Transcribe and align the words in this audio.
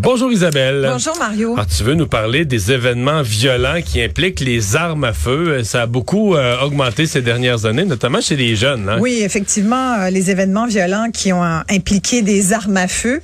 Bonjour 0.00 0.30
Isabelle. 0.30 0.86
Bonjour 0.88 1.18
Mario. 1.18 1.54
Alors, 1.54 1.66
tu 1.66 1.82
veux 1.82 1.94
nous 1.94 2.06
parler 2.06 2.44
des 2.44 2.70
événements 2.70 3.22
violents 3.22 3.80
qui 3.84 4.00
impliquent 4.00 4.38
les 4.38 4.76
armes 4.76 5.02
à 5.02 5.12
feu? 5.12 5.64
Ça 5.64 5.82
a 5.82 5.86
beaucoup 5.86 6.36
euh, 6.36 6.60
augmenté 6.60 7.04
ces 7.06 7.20
dernières 7.20 7.66
années, 7.66 7.84
notamment 7.84 8.20
chez 8.20 8.36
les 8.36 8.54
jeunes. 8.54 8.88
Hein? 8.88 8.98
Oui, 9.00 9.22
effectivement, 9.24 9.94
euh, 9.94 10.10
les 10.10 10.30
événements 10.30 10.68
violents 10.68 11.08
qui 11.12 11.32
ont 11.32 11.42
euh, 11.42 11.58
impliqué 11.68 12.22
des 12.22 12.52
armes 12.52 12.76
à 12.76 12.86
feu 12.86 13.20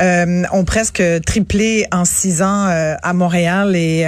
euh, 0.00 0.42
ont 0.50 0.64
presque 0.64 1.02
triplé 1.26 1.84
en 1.92 2.06
six 2.06 2.40
ans 2.40 2.68
à 3.02 3.12
Montréal 3.12 3.76
et, 3.76 4.06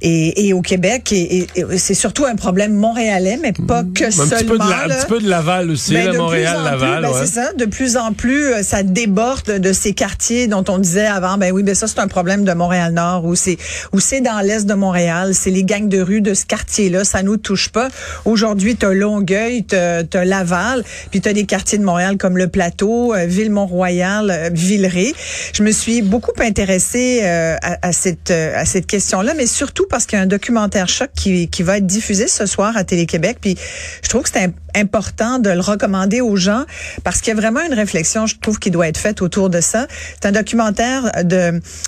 et, 0.00 0.46
et, 0.48 0.52
au 0.54 0.62
Québec. 0.62 1.12
Et, 1.12 1.46
c'est 1.76 1.92
surtout 1.92 2.24
un 2.24 2.34
problème 2.34 2.72
montréalais, 2.72 3.38
mais 3.42 3.52
pas 3.52 3.82
que 3.94 4.04
un 4.04 4.10
seulement. 4.10 4.30
petit 4.36 4.44
peu, 4.46 4.54
de 4.58 4.70
la, 4.70 4.84
un 4.84 4.88
petit 4.88 5.06
peu 5.06 5.20
de 5.20 5.28
Laval 5.28 5.70
aussi, 5.70 5.92
Ben, 5.92 6.06
là, 6.06 6.12
de 6.12 6.16
Montréal, 6.18 6.54
plus 6.54 6.60
en 6.60 6.64
Laval. 6.64 6.92
plus, 6.94 7.02
ben, 7.02 7.12
ouais. 7.12 7.26
C'est 7.26 7.32
ça. 7.32 7.52
De 7.52 7.64
plus 7.66 7.96
en 7.98 8.12
plus, 8.14 8.52
ça 8.62 8.82
déborde 8.82 9.58
de 9.58 9.72
ces 9.74 9.92
quartiers 9.92 10.46
dont 10.46 10.64
on 10.68 10.78
disait 10.78 11.06
avant, 11.06 11.36
ben 11.42 11.50
oui, 11.50 11.64
ben 11.64 11.74
ça 11.74 11.88
c'est 11.88 11.98
un 11.98 12.06
problème 12.06 12.44
de 12.44 12.52
Montréal-Nord 12.52 13.24
ou 13.24 13.34
c'est 13.34 13.56
ou 13.92 13.98
c'est 13.98 14.20
dans 14.20 14.38
l'est 14.46 14.64
de 14.64 14.74
Montréal, 14.74 15.34
c'est 15.34 15.50
les 15.50 15.64
gangs 15.64 15.88
de 15.88 16.00
rue 16.00 16.20
de 16.20 16.34
ce 16.34 16.46
quartier-là, 16.46 17.02
ça 17.02 17.24
nous 17.24 17.36
touche 17.36 17.68
pas. 17.70 17.88
Aujourd'hui, 18.24 18.76
t'as 18.76 18.92
Longueuil, 18.92 19.64
t'as 19.64 20.04
as 20.14 20.24
Laval, 20.24 20.84
puis 21.10 21.20
t'as 21.20 21.32
des 21.32 21.44
quartiers 21.44 21.78
de 21.78 21.84
Montréal 21.84 22.16
comme 22.16 22.38
le 22.38 22.46
Plateau, 22.46 23.12
euh, 23.12 23.26
Ville-Mont-Royal, 23.26 24.30
euh, 24.30 24.50
Villeray. 24.52 25.14
Je 25.52 25.64
me 25.64 25.72
suis 25.72 26.00
beaucoup 26.00 26.30
intéressée 26.40 27.22
euh, 27.24 27.56
à, 27.60 27.92
cette 27.92 28.30
à 28.30 28.64
cette 28.64 28.86
question-là, 28.86 29.34
mais 29.36 29.46
surtout 29.46 29.86
parce 29.90 30.06
qu'il 30.06 30.18
y 30.18 30.20
a 30.20 30.22
un 30.22 30.28
documentaire 30.28 30.88
choc 30.88 31.10
qui 31.16 31.48
qui 31.48 31.64
va 31.64 31.78
être 31.78 31.86
diffusé 31.86 32.28
ce 32.28 32.46
soir 32.46 32.76
à 32.76 32.84
Télé-Québec, 32.84 33.38
puis 33.40 33.58
je 34.04 34.08
trouve 34.08 34.22
que 34.22 34.30
c'est 34.32 34.48
important 34.74 35.38
de 35.38 35.50
le 35.50 35.60
recommander 35.60 36.20
aux 36.20 36.36
gens 36.36 36.64
parce 37.04 37.20
qu'il 37.20 37.34
y 37.34 37.36
a 37.36 37.40
vraiment 37.40 37.60
une 37.66 37.74
réflexion, 37.74 38.26
je 38.26 38.36
trouve, 38.38 38.58
qui 38.58 38.70
doit 38.70 38.88
être 38.88 38.98
faite 38.98 39.22
autour 39.22 39.50
de 39.50 39.60
ça. 39.60 39.86
C'est 40.14 40.28
un 40.28 40.32
documentaire 40.32 41.10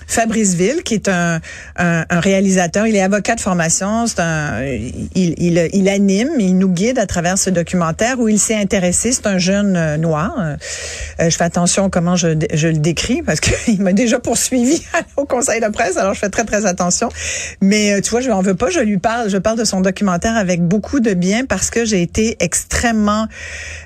Fabrice 0.06 0.54
Ville, 0.54 0.82
qui 0.82 0.94
est 0.94 1.08
un, 1.08 1.40
réalisateur. 2.10 2.86
Il 2.86 2.96
est 2.96 3.02
avocat 3.02 3.34
de 3.34 3.40
formation. 3.40 4.04
Il, 5.14 5.88
anime, 5.88 6.30
il 6.38 6.58
nous 6.58 6.68
guide 6.68 6.98
à 6.98 7.06
travers 7.06 7.38
ce 7.38 7.50
documentaire 7.50 8.18
où 8.18 8.28
il 8.28 8.38
s'est 8.38 8.56
intéressé. 8.56 9.12
C'est 9.12 9.26
un 9.26 9.38
jeune 9.38 9.76
euh, 9.76 9.96
noir. 9.96 10.34
Euh, 10.38 10.56
je 11.30 11.36
fais 11.36 11.44
attention 11.44 11.86
à 11.86 11.90
comment 11.90 12.16
je, 12.16 12.28
le 12.28 12.72
décris 12.72 13.22
parce 13.22 13.40
qu'il 13.40 13.80
m'a 13.82 13.92
déjà 13.92 14.18
poursuivi 14.18 14.82
au 15.16 15.24
conseil 15.24 15.60
de 15.60 15.68
presse. 15.68 15.96
Alors 15.96 16.14
je 16.14 16.20
fais 16.20 16.30
très 16.30 16.44
très 16.44 16.66
attention. 16.66 17.08
Mais 17.60 17.92
euh, 17.92 18.00
tu 18.00 18.10
vois, 18.10 18.20
je 18.20 18.28
n'en 18.28 18.42
veux 18.42 18.54
pas. 18.54 18.70
Je 18.70 18.80
lui 18.80 18.98
parle. 18.98 19.30
Je 19.30 19.38
parle 19.38 19.58
de 19.58 19.64
son 19.64 19.80
documentaire 19.80 20.36
avec 20.36 20.62
beaucoup 20.62 21.00
de 21.00 21.14
bien 21.14 21.44
parce 21.44 21.70
que 21.70 21.84
j'ai 21.84 22.02
été 22.02 22.36
extrêmement. 22.40 23.26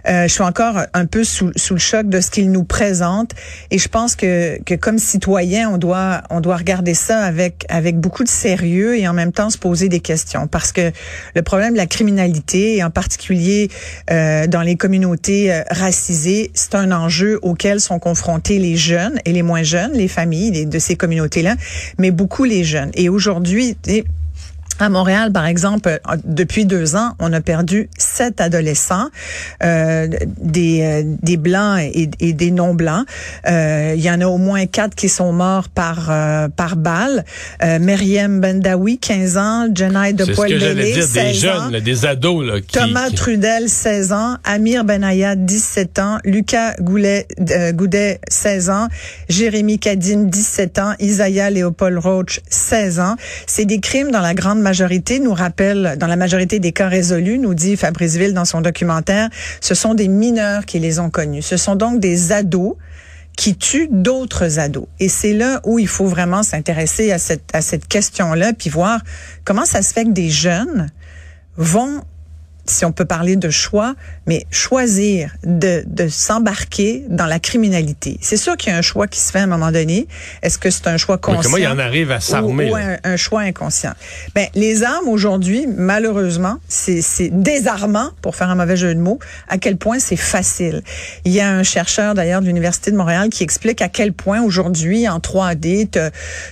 Euh, 0.08 0.24
je 0.24 0.32
suis 0.32 0.42
encore 0.42 0.80
un 0.94 1.06
peu 1.06 1.24
sous, 1.24 1.52
sous 1.56 1.74
le 1.74 1.80
choc 1.80 2.08
de 2.08 2.20
ce 2.20 2.30
qu'il 2.30 2.50
nous 2.50 2.64
présente 2.64 3.32
et 3.70 3.78
je 3.78 3.88
pense 3.88 4.16
que 4.16 4.58
que 4.64 4.74
comme 4.74 4.98
citoyen, 4.98 5.47
on 5.56 5.78
doit 5.78 6.22
on 6.30 6.40
doit 6.40 6.56
regarder 6.56 6.94
ça 6.94 7.20
avec 7.22 7.64
avec 7.68 7.98
beaucoup 7.98 8.24
de 8.24 8.28
sérieux 8.28 8.96
et 8.98 9.06
en 9.08 9.12
même 9.12 9.32
temps 9.32 9.50
se 9.50 9.58
poser 9.58 9.88
des 9.88 10.00
questions 10.00 10.46
parce 10.46 10.72
que 10.72 10.92
le 11.34 11.42
problème 11.42 11.72
de 11.72 11.78
la 11.78 11.86
criminalité 11.86 12.76
et 12.76 12.84
en 12.84 12.90
particulier 12.90 13.68
euh, 14.10 14.46
dans 14.46 14.62
les 14.62 14.76
communautés 14.76 15.52
euh, 15.52 15.62
racisées, 15.70 16.50
c'est 16.54 16.74
un 16.74 16.92
enjeu 16.92 17.38
auquel 17.42 17.80
sont 17.80 17.98
confrontés 17.98 18.58
les 18.58 18.76
jeunes 18.76 19.18
et 19.24 19.32
les 19.32 19.42
moins 19.42 19.62
jeunes, 19.62 19.92
les 19.92 20.08
familles 20.08 20.50
les- 20.50 20.66
de 20.66 20.78
ces 20.78 20.96
communautés-là, 20.96 21.56
mais 21.98 22.10
beaucoup 22.10 22.44
les 22.44 22.64
jeunes. 22.64 22.90
Et 22.94 23.08
aujourd'hui, 23.08 23.76
à 24.80 24.88
Montréal, 24.88 25.32
par 25.32 25.46
exemple, 25.46 25.88
euh, 25.88 26.16
depuis 26.24 26.64
deux 26.64 26.96
ans, 26.96 27.12
on 27.18 27.32
a 27.32 27.40
perdu 27.40 27.88
sept 27.98 28.40
adolescents, 28.40 29.08
euh, 29.62 30.08
des, 30.40 30.80
euh, 30.82 31.02
des 31.22 31.36
blancs 31.36 31.78
et, 31.80 32.10
et 32.20 32.32
des 32.32 32.50
non 32.50 32.74
blancs. 32.74 33.04
Euh, 33.48 33.94
il 33.96 34.02
y 34.02 34.10
en 34.10 34.20
a 34.20 34.26
au 34.26 34.38
moins 34.38 34.66
quatre 34.66 34.94
qui 34.94 35.08
sont 35.08 35.32
morts 35.32 35.68
par 35.68 36.08
euh, 36.10 36.48
par 36.48 36.76
balle. 36.76 37.24
Euh, 37.62 37.78
Myriam 37.78 38.40
Bendawi, 38.40 38.98
15 38.98 39.36
ans, 39.36 39.66
Jenai 39.74 40.12
de 40.12 40.24
C'est 40.24 40.34
ce 40.34 40.40
que 40.42 40.58
j'allais 40.58 40.92
dire, 40.92 40.94
des 40.96 41.02
16 41.02 41.26
ans. 41.26 41.32
jeunes, 41.40 41.72
là, 41.72 41.80
des 41.80 42.06
ados. 42.06 42.46
Là, 42.46 42.60
qui, 42.60 42.78
Thomas 42.78 43.08
qui- 43.08 43.14
Trudel, 43.16 43.68
16 43.68 44.12
ans. 44.12 44.36
Amir 44.44 44.84
Benaya, 44.84 45.34
17 45.36 45.98
ans. 45.98 46.18
Lucas 46.24 46.74
Goulet, 46.80 47.26
euh, 47.50 47.72
Goudet, 47.72 48.20
16 48.28 48.70
ans. 48.70 48.88
Jérémy 49.28 49.78
Cadine, 49.78 50.28
17 50.30 50.78
ans. 50.78 50.92
Isaiah 51.00 51.50
Léopold 51.50 51.98
Roach, 51.98 52.40
16 52.48 53.00
ans. 53.00 53.16
C'est 53.46 53.64
des 53.64 53.80
crimes 53.80 54.10
dans 54.10 54.20
la 54.20 54.34
grande 54.34 54.60
majorité, 54.68 55.18
nous 55.18 55.32
rappelle, 55.32 55.96
dans 55.98 56.06
la 56.06 56.16
majorité 56.16 56.58
des 56.58 56.72
cas 56.72 56.88
résolus, 56.88 57.38
nous 57.38 57.54
dit 57.54 57.74
Fabrice 57.74 58.16
Ville 58.16 58.34
dans 58.34 58.44
son 58.44 58.60
documentaire, 58.60 59.30
ce 59.62 59.74
sont 59.74 59.94
des 59.94 60.08
mineurs 60.08 60.66
qui 60.66 60.78
les 60.78 60.98
ont 60.98 61.08
connus. 61.08 61.40
Ce 61.40 61.56
sont 61.56 61.74
donc 61.74 62.00
des 62.00 62.32
ados 62.32 62.74
qui 63.34 63.56
tuent 63.56 63.88
d'autres 63.90 64.58
ados. 64.58 64.86
Et 65.00 65.08
c'est 65.08 65.32
là 65.32 65.62
où 65.64 65.78
il 65.78 65.88
faut 65.88 66.04
vraiment 66.04 66.42
s'intéresser 66.42 67.12
à 67.12 67.18
cette, 67.18 67.48
à 67.54 67.62
cette 67.62 67.88
question-là, 67.88 68.52
puis 68.52 68.68
voir 68.68 69.00
comment 69.46 69.64
ça 69.64 69.80
se 69.80 69.94
fait 69.94 70.04
que 70.04 70.10
des 70.10 70.28
jeunes 70.28 70.88
vont 71.56 72.02
si 72.70 72.84
on 72.84 72.92
peut 72.92 73.04
parler 73.04 73.36
de 73.36 73.50
choix, 73.50 73.94
mais 74.26 74.46
choisir 74.50 75.34
de, 75.44 75.82
de 75.86 76.08
s'embarquer 76.08 77.04
dans 77.08 77.26
la 77.26 77.38
criminalité. 77.38 78.18
C'est 78.20 78.36
sûr 78.36 78.56
qu'il 78.56 78.72
y 78.72 78.74
a 78.74 78.78
un 78.78 78.82
choix 78.82 79.06
qui 79.06 79.20
se 79.20 79.32
fait 79.32 79.38
à 79.40 79.42
un 79.44 79.46
moment 79.46 79.72
donné. 79.72 80.06
Est-ce 80.42 80.58
que 80.58 80.70
c'est 80.70 80.86
un 80.86 80.96
choix 80.96 81.18
conscient? 81.18 81.42
comment 81.42 81.56
il 81.56 81.66
en 81.66 81.78
arrive 81.78 82.10
à 82.10 82.20
s'armer? 82.20 82.70
ou, 82.70 82.76
un, 82.76 82.96
un 83.04 83.16
choix 83.16 83.40
inconscient? 83.42 83.92
Ben, 84.34 84.46
les 84.54 84.82
armes 84.82 85.08
aujourd'hui, 85.08 85.66
malheureusement, 85.66 86.58
c'est 86.68 87.02
c'est 87.02 87.30
désarmant, 87.30 88.10
pour 88.22 88.36
faire 88.36 88.50
un 88.50 88.54
mauvais 88.54 88.76
jeu 88.76 88.94
de 88.94 89.00
mots, 89.00 89.18
à 89.48 89.58
quel 89.58 89.76
point 89.76 89.98
c'est 89.98 90.16
facile. 90.16 90.82
Il 91.24 91.32
y 91.32 91.40
a 91.40 91.50
un 91.50 91.62
chercheur 91.62 92.14
d'ailleurs 92.14 92.40
de 92.40 92.46
l'Université 92.46 92.90
de 92.90 92.96
Montréal 92.96 93.28
qui 93.30 93.42
explique 93.42 93.82
à 93.82 93.88
quel 93.88 94.12
point 94.12 94.42
aujourd'hui, 94.42 95.08
en 95.08 95.18
3D, 95.18 95.88
te- 95.90 96.10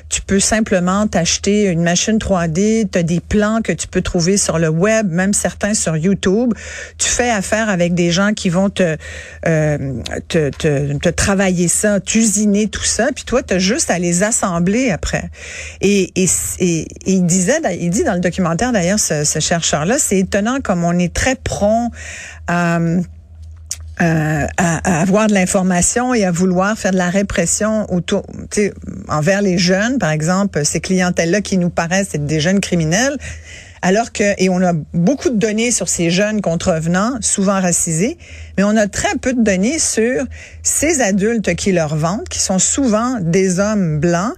tu 0.09 0.23
peux 0.23 0.41
simplement 0.41 1.07
t'acheter 1.07 1.65
une 1.65 1.83
machine 1.83 2.19
3D, 2.19 2.89
tu 2.91 2.99
as 2.99 3.03
des 3.03 3.21
plans 3.21 3.61
que 3.63 3.73
tu 3.73 3.87
peux 3.87 4.03
trouver 4.03 4.37
sur 4.37 4.59
le 4.59 4.69
web, 4.69 5.11
même 5.11 5.33
certains 5.35 5.75
sur 5.75 5.97
YouTube. 5.97 6.06
Tu 6.15 7.09
fais 7.09 7.31
affaire 7.31 7.69
avec 7.69 7.95
des 7.95 8.11
gens 8.11 8.33
qui 8.33 8.49
vont 8.49 8.71
te, 8.71 8.97
euh, 9.47 10.03
travailler 11.17 11.69
ça, 11.69 12.01
t'usiner 12.01 12.69
tout 12.69 12.85
ça, 12.85 13.09
puis 13.15 13.25
toi, 13.25 13.43
tu 13.43 13.55
as 13.55 13.59
juste 13.59 13.91
à 13.91 13.99
les 13.99 14.23
assembler 14.23 14.91
après. 14.91 15.31
Et, 15.81 16.13
il 16.19 17.27
disait, 17.27 17.61
il 17.81 17.91
dit 17.91 18.05
dans 18.05 18.15
le 18.15 18.21
documentaire 18.21 18.73
d'ailleurs, 18.73 19.01
ce, 19.01 19.25
chercheur-là, 19.41 19.97
c'est 19.99 20.19
étonnant 20.19 20.61
comme 20.63 20.85
on 20.85 20.99
est 20.99 21.13
très 21.13 21.37
prompt 21.37 21.91
à 22.47 22.79
avoir 25.01 25.27
de 25.27 25.35
l'information 25.35 26.15
et 26.15 26.25
à 26.25 26.31
vouloir 26.31 26.77
faire 26.77 26.93
de 26.93 26.99
la 26.99 27.11
répression 27.11 27.87
envers 29.09 29.43
les 29.43 29.59
jeunes, 29.59 29.99
par 29.99 30.11
exemple, 30.11 30.65
ces 30.65 30.81
clientèles-là 30.81 31.41
qui 31.41 31.59
nous 31.59 31.71
paraissent 31.71 32.15
être 32.15 32.27
des 32.27 32.41
jeunes 32.41 32.61
criminels, 32.61 33.17
alors 33.83 34.13
que, 34.13 34.35
et 34.39 34.49
on 34.49 34.63
a 34.63 34.73
beaucoup 34.95 35.31
de 35.31 35.39
données 35.39 35.71
sur 35.71 35.89
ces 35.89 36.11
jeunes 36.11 36.41
contrevenants, 36.41 37.19
souvent 37.21 37.61
racisés, 37.61 38.19
mais 38.57 38.65
on 38.65 38.77
a 38.77 38.87
très 38.87 39.17
peu 39.21 39.33
de 39.33 39.43
données 39.43 39.79
sur 39.79 40.25
ces 40.63 41.01
adultes 41.01 41.55
qui 41.55 41.73
leur 41.73 41.97
vendent, 41.97 42.29
qui 42.29 42.39
sont 42.39 42.59
souvent 42.59 43.19
des 43.21 43.61
hommes 43.61 44.01
blancs, 44.01 44.35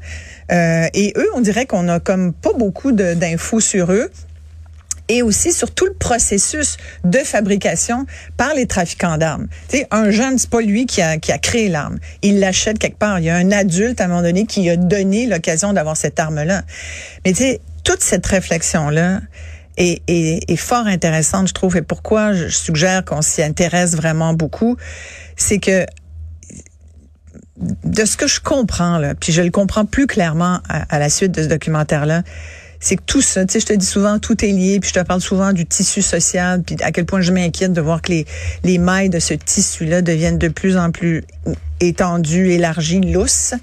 euh, 0.51 0.87
et 0.95 1.13
eux, 1.17 1.29
on 1.35 1.41
dirait 1.41 1.67
qu'on 1.67 1.89
a 1.89 2.01
comme 2.01 2.33
pas 2.33 2.53
beaucoup 2.55 2.93
d'infos 2.93 3.61
sur 3.61 3.93
eux 3.93 4.11
et 5.09 5.23
aussi 5.23 5.53
sur 5.53 5.71
tout 5.71 5.87
le 5.87 5.95
processus 5.95 6.77
de 7.05 7.19
fabrication 7.19 8.07
par 8.37 8.55
les 8.55 8.67
trafiquants 8.67 9.17
d'armes. 9.17 9.49
Tu 9.69 9.79
sais, 9.79 9.87
un 9.91 10.11
jeune, 10.11 10.39
c'est 10.39 10.51
pas 10.51 10.61
lui 10.61 10.87
qui 10.87 11.01
a, 11.01 11.17
qui 11.17 11.33
a 11.33 11.39
créé 11.39 11.69
l'arme. 11.69 11.99
Il 12.23 12.41
l'achète 12.41 12.79
quelque 12.79 12.99
part. 12.99 13.19
Il 13.19 13.25
y 13.25 13.31
a 13.31 13.37
un 13.37 13.51
adulte, 13.51 14.01
à 14.01 14.05
un 14.05 14.09
moment 14.09 14.23
donné, 14.23 14.45
qui 14.45 14.69
a 14.69 14.77
donné 14.77 15.27
l'occasion 15.27 15.73
d'avoir 15.73 15.97
cette 15.97 16.21
arme-là. 16.21 16.63
Mais 17.25 17.33
tu 17.33 17.39
sais, 17.39 17.61
toute 17.89 18.03
cette 18.03 18.27
réflexion-là 18.27 19.23
est, 19.79 20.03
est, 20.09 20.51
est 20.51 20.57
fort 20.57 20.87
intéressante, 20.87 21.49
je 21.49 21.55
trouve. 21.55 21.79
Et 21.79 21.83
pourquoi 21.83 22.35
je 22.35 22.49
suggère 22.49 23.03
qu'on 23.03 23.23
s'y 23.23 23.43
intéresse 23.43 23.97
vraiment 23.97 24.35
beaucoup, 24.35 24.77
c'est 25.37 25.59
que 25.59 25.87
de 27.57 28.05
ce 28.05 28.19
que 28.19 28.27
je 28.27 28.41
comprends, 28.41 28.99
là, 28.99 29.15
puis 29.15 29.33
je 29.33 29.41
le 29.41 29.51
comprends 29.51 29.87
plus 29.87 30.07
clairement 30.07 30.61
à, 30.69 30.95
à 30.95 30.99
la 30.99 31.09
suite 31.09 31.33
de 31.33 31.43
ce 31.43 31.49
documentaire-là, 31.49 32.25
c'est 32.79 32.97
que 32.97 33.03
tout 33.07 33.23
ça, 33.23 33.47
tu 33.47 33.55
sais, 33.55 33.61
je 33.61 33.67
te 33.67 33.73
dis 33.73 33.87
souvent, 33.87 34.19
tout 34.19 34.45
est 34.45 34.53
lié, 34.53 34.81
puis 34.81 34.91
je 34.91 35.01
te 35.01 35.05
parle 35.05 35.23
souvent 35.23 35.55
du 35.55 35.65
tissu 35.65 36.03
social, 36.03 36.63
puis 36.63 36.77
à 36.83 36.93
quel 36.93 37.07
point 37.07 37.23
je 37.23 37.33
m'inquiète 37.33 37.73
de 37.73 37.81
voir 37.81 38.03
que 38.03 38.13
les, 38.13 38.27
les 38.65 38.77
mailles 38.77 39.09
de 39.09 39.19
ce 39.19 39.33
tissu-là 39.33 40.03
deviennent 40.03 40.39
de 40.39 40.49
plus 40.49 40.77
en 40.77 40.91
plus 40.91 41.25
étendues, 41.81 42.51
élargies, 42.51 43.01
lousses. 43.01 43.55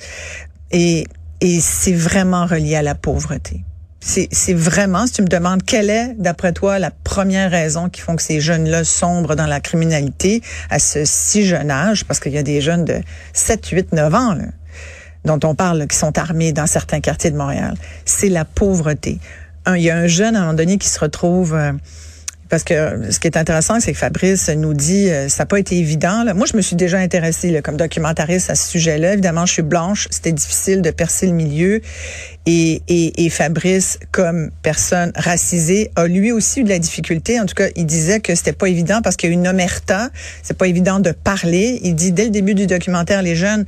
Et, 0.71 1.06
et 1.42 1.62
c'est 1.62 1.94
vraiment 1.94 2.48
relié 2.48 2.75
à 2.75 2.81
la 2.81 2.95
pauvreté. 2.95 3.63
C'est, 4.07 4.54
vraiment, 4.54 5.07
si 5.07 5.13
tu 5.13 5.22
me 5.24 5.28
demandes, 5.28 5.63
quelle 5.63 5.90
est, 5.90 6.13
d'après 6.19 6.54
toi, 6.54 6.78
la 6.78 6.92
première 6.92 7.50
raison 7.50 7.90
qui 7.90 8.02
font 8.02 8.16
que 8.16 8.22
ces 8.22 8.40
jeunes-là 8.40 8.84
sombrent 8.84 9.36
dans 9.36 9.48
la 9.48 9.60
criminalité 9.60 10.44
à 10.69 10.78
ce 10.78 11.06
si 11.06 11.44
jeune 11.44 11.72
âge, 11.72 12.06
parce 12.06 12.19
qu'il 12.19 12.31
y 12.31 12.38
a 12.38 12.44
des 12.44 12.62
jeunes 12.62 12.86
de 12.86 13.02
7, 13.34 13.66
8, 13.66 13.94
9 13.94 14.13
ans, 14.13 14.36
là. 14.36 14.44
dont 15.25 15.40
on 15.44 15.56
parle, 15.56 15.88
qui 15.88 15.98
sont 15.98 16.16
armés 16.19 16.54
dans 16.54 16.68
certains 16.68 17.00
quartiers 17.00 17.31
de 17.31 17.36
Montréal, 17.36 17.74
c'est 18.06 18.30
la 18.30 18.46
pauvreté. 18.46 19.18
il 19.68 19.81
y 19.81 19.90
a 19.90 19.98
un 19.98 20.07
jeune 20.07 20.36
à 20.36 20.40
un 20.40 20.42
moment 20.44 20.54
donné 20.54 20.78
qui 20.78 20.88
se 20.88 21.00
retrouve 21.00 21.56
euh, 21.56 21.72
parce 22.48 22.63
que 22.63 23.12
ce 23.12 23.19
qui 23.19 23.28
est 23.28 23.38
intéressant, 23.38 23.80
c'est 23.80 23.92
que 23.92 23.98
Fabrice 23.98 24.50
nous 24.50 24.75
dit, 24.75 25.10
euh, 25.10 25.30
ça 25.30 25.44
n'a 25.44 25.46
pas 25.48 25.60
été 25.60 25.78
évident. 25.78 26.24
Là. 26.24 26.36
Moi, 26.36 26.46
je 26.46 26.56
me 26.56 26.62
suis 26.62 26.75
déjà 26.75 27.00
intéressée 27.00 27.60
comme 27.63 27.75
documentariste 27.75 28.52
à 28.52 28.56
ce 28.56 28.69
sujet-là. 28.69 29.13
Évidemment, 29.13 29.48
je 29.48 29.54
suis 29.54 29.62
blanche, 29.63 30.07
c'était 30.12 30.31
difficile 30.31 30.81
de 30.81 30.92
percer 30.92 31.25
le 31.25 31.34
milieu. 31.34 31.81
Et, 32.47 32.83
et, 32.88 33.25
et, 33.25 33.30
Fabrice, 33.30 33.97
comme 34.12 34.51
personne 34.62 35.12
racisée, 35.15 35.89
a 35.95 36.06
lui 36.06 36.31
aussi 36.31 36.62
eu 36.62 36.63
de 36.63 36.69
la 36.69 36.77
difficulté. 36.77 37.39
En 37.39 37.47
tout 37.47 37.56
cas, 37.56 37.68
il 37.75 37.88
disait 37.88 38.19
que 38.19 38.36
c'était 38.36 38.53
pas 38.53 38.69
évident 38.69 39.01
parce 39.01 39.15
qu'il 39.15 39.30
y 39.30 39.33
a 39.33 39.33
une 39.33 39.47
omerta. 39.47 40.09
C'est 40.44 40.56
pas 40.56 40.68
évident 40.68 41.00
de 41.00 41.12
parler. 41.12 41.80
Il 41.83 41.95
dit 41.95 42.12
dès 42.12 42.25
le 42.25 42.30
début 42.30 42.53
du 42.53 42.68
documentaire, 42.68 43.24
les 43.24 43.36
jeunes 43.36 43.65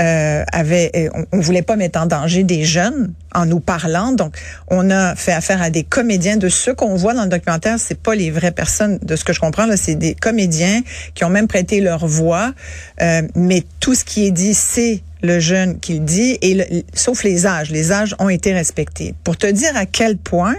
euh, 0.00 0.44
avaient, 0.52 0.90
euh, 0.96 1.24
on, 1.32 1.38
voulait 1.38 1.62
pas 1.62 1.76
mettre 1.76 2.00
en 2.00 2.06
danger 2.06 2.42
des 2.42 2.64
jeunes 2.64 3.12
en 3.32 3.46
nous 3.46 3.60
parlant. 3.60 4.10
Donc, 4.10 4.36
on 4.68 4.90
a 4.90 5.14
fait 5.14 5.32
affaire 5.32 5.62
à 5.62 5.70
des 5.70 5.84
comédiens. 5.84 6.36
De 6.36 6.48
ceux 6.48 6.74
qu'on 6.74 6.96
voit 6.96 7.14
dans 7.14 7.24
le 7.24 7.28
documentaire, 7.28 7.78
c'est 7.78 7.98
pas 7.98 8.16
les 8.16 8.32
vraies 8.32 8.50
personnes. 8.50 8.98
De 9.02 9.14
ce 9.14 9.24
que 9.24 9.32
je 9.32 9.38
comprends 9.38 9.66
là, 9.66 9.76
c'est 9.76 9.94
des 9.94 10.16
comédiens 10.16 10.82
qui 11.14 11.24
ont 11.24 11.30
même 11.30 11.46
prêté 11.46 11.80
leur 11.80 12.06
voix. 12.08 12.52
Euh, 13.00 13.22
mais 13.36 13.62
tout 13.78 13.94
ce 13.94 14.04
qui 14.04 14.26
est 14.26 14.32
dit, 14.32 14.54
c'est 14.54 15.02
le 15.22 15.40
jeune 15.40 15.78
qui 15.80 15.94
le 15.94 16.04
dit, 16.04 16.38
et 16.42 16.84
sauf 16.94 17.24
les 17.24 17.46
âges. 17.46 17.70
Les 17.70 17.92
âges 17.92 18.14
ont 18.18 18.28
été 18.28 18.52
respectés. 18.52 19.14
Pour 19.24 19.36
te 19.36 19.46
dire 19.46 19.76
à 19.76 19.86
quel 19.86 20.16
point 20.16 20.56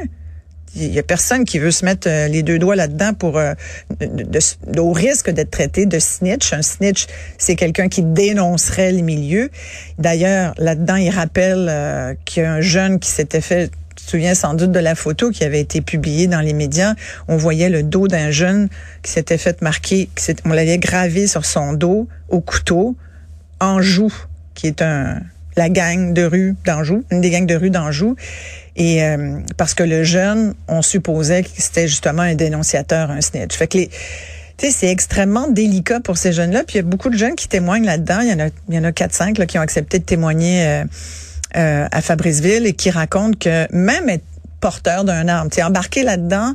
il 0.76 0.94
y 0.94 1.00
a 1.00 1.04
personne 1.04 1.46
qui 1.46 1.60
veut 1.60 1.72
se 1.72 1.86
mettre 1.86 2.08
euh, 2.08 2.28
les 2.28 2.44
deux 2.44 2.60
doigts 2.60 2.76
là-dedans 2.76 3.14
pour 3.14 3.38
euh, 3.38 3.54
au 4.78 4.92
risque 4.92 5.30
d'être 5.30 5.52
traité 5.52 5.86
de 5.86 6.00
snitch. 6.00 6.54
Un 6.54 6.62
snitch, 6.62 7.08
c'est 7.38 7.56
quelqu'un 7.56 7.88
qui 7.90 8.04
dénoncerait 8.04 8.92
les 8.92 9.02
milieux. 9.02 9.50
D'ailleurs, 9.98 10.54
là-dedans, 10.58 10.96
il 10.96 11.10
rappelle 11.10 11.68
euh, 11.70 12.14
qu'il 12.26 12.44
y 12.44 12.46
a 12.46 12.54
un 12.54 12.62
jeune 12.62 13.00
qui 13.00 13.10
s'était 13.10 13.42
fait 13.42 13.72
tu 13.96 14.06
te 14.06 14.12
souviens 14.12 14.36
sans 14.36 14.54
doute 14.54 14.72
de 14.72 14.80
la 14.80 14.94
photo 14.94 15.32
qui 15.32 15.44
avait 15.44 15.60
été 15.60 15.82
publiée 15.82 16.28
dans 16.28 16.40
les 16.40 16.54
médias. 16.54 16.94
On 17.28 17.36
voyait 17.36 17.70
le 17.70 17.82
dos 17.82 18.08
d'un 18.08 18.30
jeune 18.30 18.70
qui 19.02 19.12
s'était 19.12 19.40
fait 19.40 19.64
marquer, 19.64 20.08
on 20.46 20.50
l'avait 20.50 20.78
gravé 20.78 21.26
sur 21.26 21.46
son 21.46 21.74
dos 21.74 22.08
au 22.30 22.40
couteau, 22.40 22.96
en 23.60 23.82
joue 23.82 24.14
qui 24.58 24.68
est 24.68 24.84
la 25.56 25.70
gang 25.70 26.14
de 26.14 26.24
rue 26.24 26.56
d'Anjou, 26.66 27.04
une 27.12 27.22
des 27.22 27.30
gangs 27.30 27.46
de 27.46 27.56
rue 27.56 27.70
d'Anjou. 27.70 28.16
Et 28.76 29.04
euh, 29.04 29.40
parce 29.56 29.74
que 29.74 29.84
le 29.84 30.04
jeune, 30.04 30.54
on 30.68 30.82
supposait 30.82 31.44
que 31.44 31.50
c'était 31.56 31.88
justement 31.88 32.24
un 32.24 32.36
dénonciateur, 32.36 33.10
un 33.10 33.22
snitch. 33.22 33.56
Fait 33.56 33.68
que 33.68 33.80
c'est 34.58 34.90
extrêmement 34.90 35.48
délicat 35.48 36.00
pour 36.00 36.18
ces 36.18 36.32
jeunes-là. 36.32 36.64
Puis 36.64 36.76
il 36.76 36.78
y 36.78 36.80
a 36.80 36.84
beaucoup 36.84 37.10
de 37.10 37.18
jeunes 37.18 37.36
qui 37.36 37.48
témoignent 37.48 37.86
là-dedans. 37.86 38.20
Il 38.22 38.30
y 38.30 38.34
en 38.34 38.40
a, 38.40 38.50
il 38.70 38.76
y 38.76 38.80
en 38.80 38.84
a 38.84 38.92
quatre, 38.92 39.14
cinq 39.14 39.44
qui 39.46 39.58
ont 39.58 39.62
accepté 39.62 40.00
de 40.00 40.04
témoigner 40.04 40.66
euh, 40.66 40.84
euh, 41.56 41.88
à 41.92 42.02
Fabriceville 42.02 42.66
et 42.66 42.74
qui 42.74 42.90
racontent 42.90 43.38
que 43.40 43.72
même 43.74 44.10
être 44.10 44.26
porteur 44.60 45.04
d'un 45.04 45.28
arme, 45.28 45.50
embarqué 45.64 46.04
là-dedans, 46.04 46.54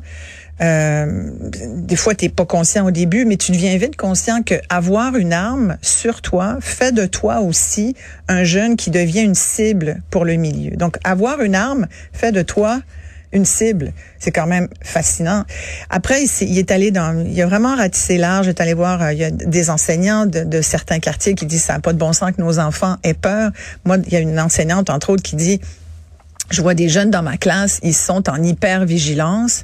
euh, 0.62 1.30
des 1.66 1.96
fois, 1.96 2.14
tu 2.14 2.24
n'es 2.24 2.28
pas 2.28 2.46
conscient 2.46 2.86
au 2.86 2.90
début, 2.90 3.24
mais 3.24 3.36
tu 3.36 3.52
deviens 3.52 3.76
vite 3.76 3.96
conscient 3.96 4.42
que 4.42 4.54
avoir 4.68 5.16
une 5.16 5.32
arme 5.32 5.76
sur 5.82 6.22
toi 6.22 6.58
fait 6.60 6.92
de 6.92 7.06
toi 7.06 7.40
aussi 7.40 7.96
un 8.28 8.44
jeune 8.44 8.76
qui 8.76 8.90
devient 8.90 9.22
une 9.22 9.34
cible 9.34 10.02
pour 10.10 10.24
le 10.24 10.34
milieu. 10.34 10.76
Donc, 10.76 10.98
avoir 11.04 11.40
une 11.40 11.54
arme 11.54 11.86
fait 12.12 12.32
de 12.32 12.42
toi 12.42 12.80
une 13.32 13.46
cible. 13.46 13.92
C'est 14.18 14.30
quand 14.30 14.46
même 14.46 14.68
fascinant. 14.82 15.44
Après, 15.88 16.22
il, 16.24 16.58
est 16.58 16.70
allé 16.70 16.90
dans, 16.90 17.24
il 17.26 17.40
a 17.40 17.46
vraiment 17.46 17.74
ratissé 17.74 18.18
large. 18.18 18.46
Il 18.46 18.50
est 18.50 18.60
allé 18.60 18.74
voir, 18.74 19.02
euh, 19.02 19.12
il 19.12 19.18
y 19.18 19.24
a 19.24 19.30
des 19.30 19.70
enseignants 19.70 20.26
de, 20.26 20.44
de 20.44 20.60
certains 20.60 20.98
quartiers 20.98 21.34
qui 21.34 21.46
disent 21.46 21.62
ça 21.62 21.72
n'a 21.72 21.80
pas 21.80 21.94
de 21.94 21.98
bon 21.98 22.12
sens 22.12 22.32
que 22.32 22.42
nos 22.42 22.58
enfants 22.58 22.96
aient 23.02 23.14
peur. 23.14 23.50
Moi, 23.84 23.96
il 24.06 24.12
y 24.12 24.16
a 24.16 24.20
une 24.20 24.38
enseignante, 24.38 24.90
entre 24.90 25.10
autres, 25.10 25.22
qui 25.22 25.36
dit, 25.36 25.60
je 26.52 26.60
vois 26.60 26.74
des 26.74 26.88
jeunes 26.88 27.10
dans 27.10 27.22
ma 27.22 27.38
classe, 27.38 27.80
ils 27.82 27.94
sont 27.94 28.28
en 28.28 28.42
hyper 28.42 28.84
vigilance. 28.84 29.62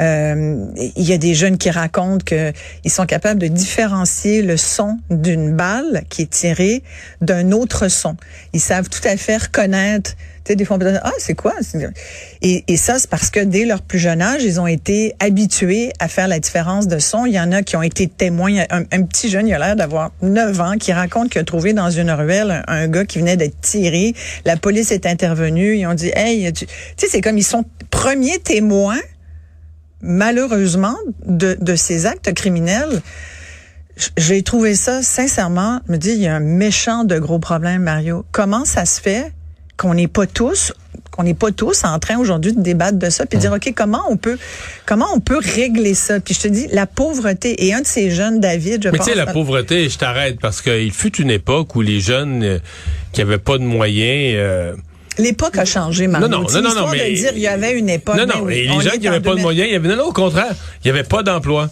Euh, 0.00 0.66
il 0.96 1.04
y 1.04 1.12
a 1.12 1.18
des 1.18 1.34
jeunes 1.34 1.58
qui 1.58 1.70
racontent 1.70 2.24
que 2.24 2.52
ils 2.84 2.90
sont 2.90 3.06
capables 3.06 3.40
de 3.40 3.48
différencier 3.48 4.42
le 4.42 4.56
son 4.56 4.98
d'une 5.10 5.54
balle 5.54 6.04
qui 6.08 6.22
est 6.22 6.30
tirée 6.30 6.82
d'un 7.20 7.52
autre 7.52 7.88
son. 7.88 8.16
Ils 8.52 8.60
savent 8.60 8.88
tout 8.88 9.06
à 9.06 9.16
fait 9.16 9.36
reconnaître 9.36 10.16
tu 10.44 10.52
sais, 10.52 10.56
des 10.56 10.64
fois, 10.64 10.76
on 10.76 10.78
peut 10.78 10.90
dire, 10.90 11.00
ah, 11.04 11.12
c'est 11.18 11.34
quoi? 11.34 11.52
Et, 12.40 12.76
ça, 12.78 12.98
c'est 12.98 13.10
parce 13.10 13.28
que 13.28 13.40
dès 13.40 13.66
leur 13.66 13.82
plus 13.82 13.98
jeune 13.98 14.22
âge, 14.22 14.42
ils 14.42 14.58
ont 14.58 14.66
été 14.66 15.14
habitués 15.20 15.92
à 15.98 16.08
faire 16.08 16.28
la 16.28 16.38
différence 16.38 16.88
de 16.88 16.98
son. 16.98 17.26
Il 17.26 17.34
y 17.34 17.40
en 17.40 17.52
a 17.52 17.62
qui 17.62 17.76
ont 17.76 17.82
été 17.82 18.06
témoins. 18.06 18.64
Un, 18.70 18.84
un 18.90 19.02
petit 19.02 19.28
jeune, 19.28 19.48
il 19.48 19.52
a 19.52 19.58
l'air 19.58 19.76
d'avoir 19.76 20.12
9 20.22 20.60
ans, 20.62 20.76
qui 20.78 20.94
raconte 20.94 21.28
qu'il 21.28 21.42
a 21.42 21.44
trouvé 21.44 21.74
dans 21.74 21.90
une 21.90 22.10
ruelle 22.10 22.64
un, 22.68 22.88
gars 22.88 23.04
qui 23.04 23.18
venait 23.18 23.36
d'être 23.36 23.60
tiré. 23.60 24.14
La 24.46 24.56
police 24.56 24.92
est 24.92 25.04
intervenue. 25.04 25.76
Ils 25.76 25.86
ont 25.86 25.94
dit, 25.94 26.10
hey, 26.14 26.50
tu 26.54 26.66
sais, 26.96 27.06
c'est 27.10 27.20
comme 27.20 27.36
ils 27.36 27.44
sont 27.44 27.66
premiers 27.90 28.38
témoins, 28.38 29.00
malheureusement, 30.02 30.96
de, 31.26 31.56
de 31.60 31.76
ces 31.76 32.06
actes 32.06 32.32
criminels. 32.34 33.02
J'ai 34.16 34.42
trouvé 34.42 34.74
ça, 34.74 35.02
sincèrement, 35.02 35.80
je 35.86 35.92
me 35.92 35.98
dis, 35.98 36.10
il 36.10 36.22
y 36.22 36.26
a 36.26 36.34
un 36.34 36.40
méchant 36.40 37.04
de 37.04 37.18
gros 37.18 37.38
problème, 37.38 37.82
Mario. 37.82 38.24
Comment 38.32 38.64
ça 38.64 38.86
se 38.86 39.00
fait 39.00 39.32
qu'on 39.76 39.94
n'est 39.94 40.08
pas 40.08 40.26
tous 40.26 40.72
qu'on 41.10 41.24
n'est 41.24 41.34
pas 41.34 41.50
tous 41.50 41.84
en 41.84 41.98
train 41.98 42.18
aujourd'hui 42.18 42.52
de 42.52 42.60
débattre 42.60 42.98
de 42.98 43.10
ça 43.10 43.26
puis 43.26 43.36
de 43.36 43.42
dire 43.42 43.52
OK 43.52 43.72
comment 43.74 44.02
on 44.08 44.16
peut 44.16 44.38
comment 44.86 45.06
on 45.14 45.20
peut 45.20 45.38
régler 45.38 45.94
ça? 45.94 46.20
Puis 46.20 46.34
je 46.34 46.40
te 46.40 46.48
dis 46.48 46.68
la 46.70 46.86
pauvreté 46.86 47.66
et 47.66 47.74
un 47.74 47.80
de 47.80 47.86
ces 47.86 48.10
jeunes 48.10 48.40
David 48.40 48.82
je 48.84 48.90
Mais 48.90 48.98
tu 48.98 49.04
sais 49.04 49.14
la 49.14 49.26
pauvreté 49.26 49.88
je 49.88 49.98
t'arrête 49.98 50.38
parce 50.40 50.62
qu'il 50.62 50.92
fut 50.92 51.16
une 51.20 51.30
époque 51.30 51.74
où 51.74 51.80
les 51.80 52.00
jeunes 52.00 52.42
euh, 52.42 52.58
qui 53.12 53.22
avaient 53.22 53.38
pas 53.38 53.58
de 53.58 53.64
moyens 53.64 54.34
euh, 54.36 54.76
L'époque 55.20 55.58
a 55.58 55.64
changé, 55.64 56.06
Mario. 56.06 56.28
Non, 56.28 56.40
non, 56.42 56.62
non, 56.62 56.74
non, 56.74 56.88
mais... 56.90 57.10
de 57.10 57.14
dire 57.14 57.32
il 57.34 57.42
y 57.42 57.46
avait 57.46 57.78
une 57.78 57.88
époque. 57.88 58.16
Non, 58.16 58.26
non, 58.26 58.48
et 58.48 58.62
les 58.66 58.80
gens 58.80 58.90
qui 58.90 59.00
n'avaient 59.00 59.20
pas 59.20 59.34
de 59.34 59.40
moyens, 59.40 59.68
il 59.68 59.72
y 59.72 59.76
avait, 59.76 59.88
non, 59.88 59.96
non, 59.96 60.04
au 60.06 60.12
contraire, 60.12 60.54
il 60.84 60.90
n'y 60.90 60.98
avait 60.98 61.08
pas 61.08 61.22
d'emploi. 61.22 61.68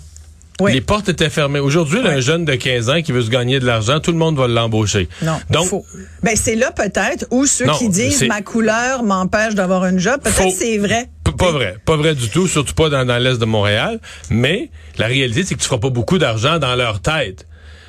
Les 0.66 0.80
portes 0.80 1.08
étaient 1.08 1.30
fermées. 1.30 1.60
Aujourd'hui, 1.60 2.00
un 2.04 2.20
jeune 2.20 2.44
de 2.44 2.54
15 2.54 2.90
ans 2.90 3.00
qui 3.02 3.12
veut 3.12 3.22
se 3.22 3.30
gagner 3.30 3.60
de 3.60 3.66
l'argent, 3.66 4.00
tout 4.00 4.10
le 4.10 4.18
monde 4.18 4.36
va 4.36 4.48
l'embaucher. 4.48 5.08
Non. 5.22 5.38
Donc, 5.50 5.84
Ben, 6.22 6.34
c'est 6.34 6.56
là 6.56 6.72
peut-être 6.72 7.26
où 7.30 7.46
ceux 7.46 7.66
qui 7.78 7.88
disent 7.88 8.24
ma 8.24 8.42
couleur 8.42 9.02
m'empêche 9.04 9.54
d'avoir 9.54 9.86
une 9.86 9.98
job, 10.00 10.20
peut-être 10.22 10.52
c'est 10.52 10.78
vrai. 10.78 11.08
pas 11.38 11.52
vrai. 11.52 11.76
Pas 11.84 11.96
vrai 11.96 12.14
du 12.16 12.28
tout, 12.28 12.48
surtout 12.48 12.74
pas 12.74 12.88
dans, 12.88 13.04
dans 13.04 13.18
l'Est 13.18 13.38
de 13.38 13.44
Montréal. 13.44 14.00
Mais 14.30 14.70
la 14.98 15.06
réalité, 15.06 15.44
c'est 15.44 15.54
que 15.54 15.60
tu 15.60 15.66
feras 15.66 15.78
pas 15.78 15.90
beaucoup 15.90 16.18
d'argent 16.18 16.58
dans 16.58 16.74
leur 16.74 17.00
tête. 17.00 17.46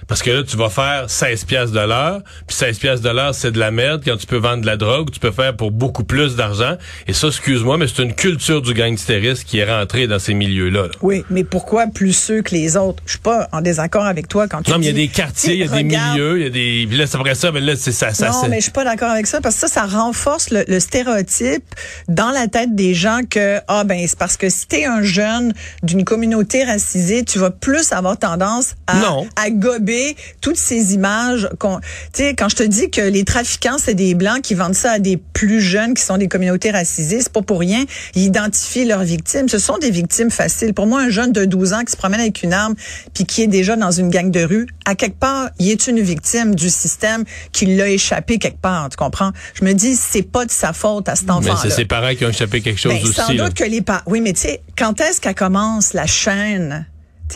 Parce 0.10 0.24
que 0.24 0.32
là, 0.32 0.44
tu 0.44 0.58
vas 0.58 0.72
faire 0.72 1.06
16 1.08 1.46
pièces 1.46 1.72
de 1.72 1.80
l'heure, 1.80 2.22
puis 2.48 2.58
16 2.58 2.80
pièces 2.80 3.02
de 3.02 3.10
l'heure, 3.10 3.36
c'est 3.36 3.52
de 3.52 3.60
la 3.60 3.70
merde. 3.70 4.02
Quand 4.04 4.18
tu 4.18 4.26
peux 4.26 4.38
vendre 4.38 4.62
de 4.62 4.66
la 4.66 4.76
drogue, 4.76 5.12
tu 5.12 5.20
peux 5.20 5.30
faire 5.30 5.56
pour 5.56 5.70
beaucoup 5.70 6.04
plus 6.04 6.36
d'argent. 6.36 6.78
Et 7.08 7.14
ça, 7.14 7.28
excuse-moi, 7.28 7.78
mais 7.78 7.86
c'est 7.88 8.02
une 8.02 8.16
culture 8.16 8.64
du 8.64 8.74
gangsterisme 8.74 9.44
qui 9.46 9.60
est 9.60 9.72
rentrée 9.72 10.08
dans 10.08 10.18
ces 10.18 10.34
milieux-là. 10.34 10.88
Oui, 11.04 11.24
mais 11.30 11.44
pourquoi 11.44 11.86
plus 11.86 12.14
ceux 12.14 12.42
que 12.42 12.56
les 12.56 12.76
autres? 12.76 13.04
Je 13.06 13.12
suis 13.12 13.20
pas 13.20 13.50
en 13.52 13.62
désaccord 13.62 14.06
avec 14.06 14.28
toi 14.28 14.48
quand 14.48 14.64
tu 14.64 14.72
Non, 14.72 14.80
mais 14.80 14.86
il 14.86 14.88
y 14.88 14.90
a 14.90 14.94
des 14.94 15.10
quartiers, 15.10 15.54
il 15.54 15.60
y 15.60 15.64
a 15.64 15.68
des 15.68 15.84
milieux, 15.84 16.40
il 16.40 16.44
y 16.44 16.48
a 16.48 16.50
des... 16.50 16.98
Là, 16.98 17.06
après 17.14 17.36
ça, 17.36 17.52
mais 17.52 17.62
là, 17.62 17.76
c'est 17.76 17.92
ça, 17.92 18.12
ça... 18.12 18.30
Non, 18.30 18.48
mais 18.50 18.58
je 18.58 18.64
suis 18.64 18.72
pas 18.72 18.84
d'accord 18.84 19.12
avec 19.12 19.28
ça, 19.28 19.42
parce 19.42 19.56
que 19.56 19.62
ça, 19.62 19.68
ça 19.68 19.86
renforce 19.86 20.50
le, 20.50 20.80
stéréotype 20.80 21.64
dans 22.08 22.32
la 22.32 22.48
tête 22.48 22.74
des 22.74 22.96
gens 22.96 23.20
que, 23.30 23.60
ah 23.68 23.84
ben, 23.84 24.04
c'est 24.08 24.18
parce 24.18 24.38
que 24.38 24.50
si 24.50 24.66
t'es 24.66 24.86
un 24.86 25.04
jeune 25.04 25.54
d'une 25.84 26.04
communauté 26.04 26.64
racisée, 26.64 27.24
tu 27.24 27.38
vas 27.38 27.52
plus 27.52 27.92
avoir 27.92 28.18
tendance 28.18 28.76
à, 28.88 29.00
à 29.36 29.50
gober 29.52 29.99
toutes 30.42 30.58
ces 30.58 30.94
images. 30.94 31.50
Tu 31.60 31.68
sais, 32.14 32.36
quand 32.36 32.50
je 32.50 32.56
te 32.56 32.64
dis 32.64 32.90
que 32.90 33.02
les 33.02 33.24
trafiquants, 33.24 33.78
c'est 33.78 33.94
des 33.94 34.16
blancs 34.16 34.42
qui 34.42 34.54
vendent 34.54 34.76
ça 34.76 34.94
à 34.94 35.00
des 35.00 35.18
plus 35.18 35.62
jeunes 35.62 35.94
qui 35.94 36.04
sont 36.04 36.18
des 36.18 36.28
communautés 36.28 36.72
racisées, 36.72 37.22
c'est 37.22 37.32
pas 37.32 37.42
pour 37.42 37.60
rien. 37.60 37.86
Ils 38.16 38.24
identifient 38.24 38.86
leurs 38.86 39.04
victimes. 39.04 39.50
Ce 39.50 39.60
sont 39.60 39.78
des 39.78 39.92
victimes 39.92 40.32
faciles. 40.32 40.74
Pour 40.74 40.88
moi, 40.88 41.02
un 41.02 41.10
jeune 41.10 41.32
de 41.32 41.46
12 41.46 41.74
ans 41.74 41.84
qui 41.84 41.92
se 41.92 41.98
promène 41.98 42.20
avec 42.20 42.44
une 42.44 42.54
arme 42.54 42.76
puis 43.14 43.26
qui 43.26 43.44
est 43.44 43.48
déjà 43.48 43.76
dans 43.76 43.92
une 43.92 44.10
gang 44.10 44.32
de 44.32 44.44
rue, 44.44 44.68
à 44.86 44.96
quelque 44.96 45.20
part, 45.20 45.50
il 45.60 45.70
est 45.70 45.88
une 45.88 46.00
victime 46.00 46.56
du 46.56 46.70
système 46.70 47.24
qui 47.52 47.66
l'a 47.66 47.90
échappé 47.90 48.38
quelque 48.38 48.62
part. 48.62 48.90
Tu 48.90 48.98
comprends? 48.98 49.32
Je 49.54 49.64
me 49.66 49.74
dis, 49.74 49.96
c'est 49.96 50.24
pas 50.24 50.46
de 50.46 50.52
sa 50.52 50.74
faute 50.74 51.10
à 51.10 51.16
cet 51.16 51.30
enfant-là. 51.30 51.60
Mais 51.64 51.70
c'est 51.70 51.76
ses 51.76 51.86
parents 51.86 52.14
qui 52.16 52.26
ont 52.26 52.30
échappé 52.30 52.62
quelque 52.62 52.80
chose 52.80 52.94
ben, 52.94 53.04
aussi. 53.04 53.14
Sans 53.14 53.34
doute 53.34 53.54
que 53.54 53.64
les 53.64 53.82
parents. 53.82 54.04
Oui, 54.06 54.22
mais 54.22 54.34
tu 54.34 54.42
sais, 54.42 54.62
quand 54.78 55.00
est-ce 55.02 55.22
qu'elle 55.22 55.36
commence 55.36 55.94
la 55.94 56.06
chaîne? 56.06 56.86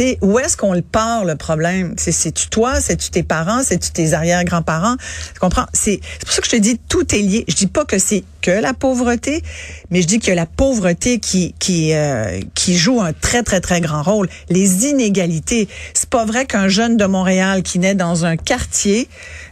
Sais, 0.02 0.18
où 0.22 0.40
est-ce 0.40 0.58
qu'on 0.58 0.74
le 0.74 0.82
part 0.82 1.26
le 1.26 1.36
problème? 1.36 1.94
C'est-tu 1.98 2.50
toi, 2.50 2.80
c'est-tu 2.80 3.10
tes 3.10 3.24
parents, 3.24 3.62
c'est-tu 3.64 3.92
tes 3.92 4.14
arrière-grands-parents? 4.14 4.96
Tu 5.34 5.40
comprends? 5.40 5.66
C'est 5.74 6.00
pour 6.22 6.32
ça 6.32 6.42
que 6.42 6.48
je 6.48 6.52
te 6.52 6.56
dis 6.58 6.80
tout 6.90 7.14
est 7.14 7.20
lié. 7.20 7.46
Je 7.48 7.56
dis 7.56 7.68
pas 7.68 7.86
que 7.86 7.98
c'est 7.98 8.24
que 8.42 8.52
la 8.52 8.74
pauvreté, 8.74 9.42
mais 9.90 10.02
je 10.02 10.08
dis 10.08 10.20
que 10.20 10.32
la 10.32 10.46
pauvreté 10.46 11.20
qui 11.20 11.56
qui 11.60 11.94
euh, 11.94 12.42
qui 12.56 12.78
joue 12.78 13.02
un 13.02 13.14
très 13.14 13.42
très 13.44 13.62
très 13.62 13.80
grand 13.82 14.04
rôle. 14.04 14.30
Les 14.50 14.86
inégalités. 14.86 15.68
C'est 15.94 16.10
pas 16.10 16.26
vrai 16.26 16.46
qu'un 16.46 16.68
jeune 16.68 16.98
de 16.98 17.06
Montréal 17.06 17.64
qui 17.64 17.80
naît 17.80 17.96
dans 17.96 18.26
un 18.26 18.36
quartier, 18.36 19.08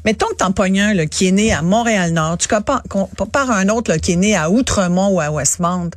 mettons 0.05 0.27
que 0.27 0.35
t'en 0.35 0.51
pognes 0.51 0.81
un 0.81 0.93
là, 0.93 1.05
qui 1.05 1.27
est 1.27 1.31
né 1.31 1.53
à 1.53 1.61
Montréal-Nord, 1.61 2.37
tu 2.37 2.47
compares, 2.47 2.83
compares 2.89 3.51
un 3.51 3.69
autre 3.69 3.91
là, 3.91 3.97
qui 3.97 4.13
est 4.13 4.17
né 4.17 4.35
à 4.35 4.49
Outremont 4.49 5.09
ou 5.09 5.19
à 5.19 5.31
Westmount 5.31 5.91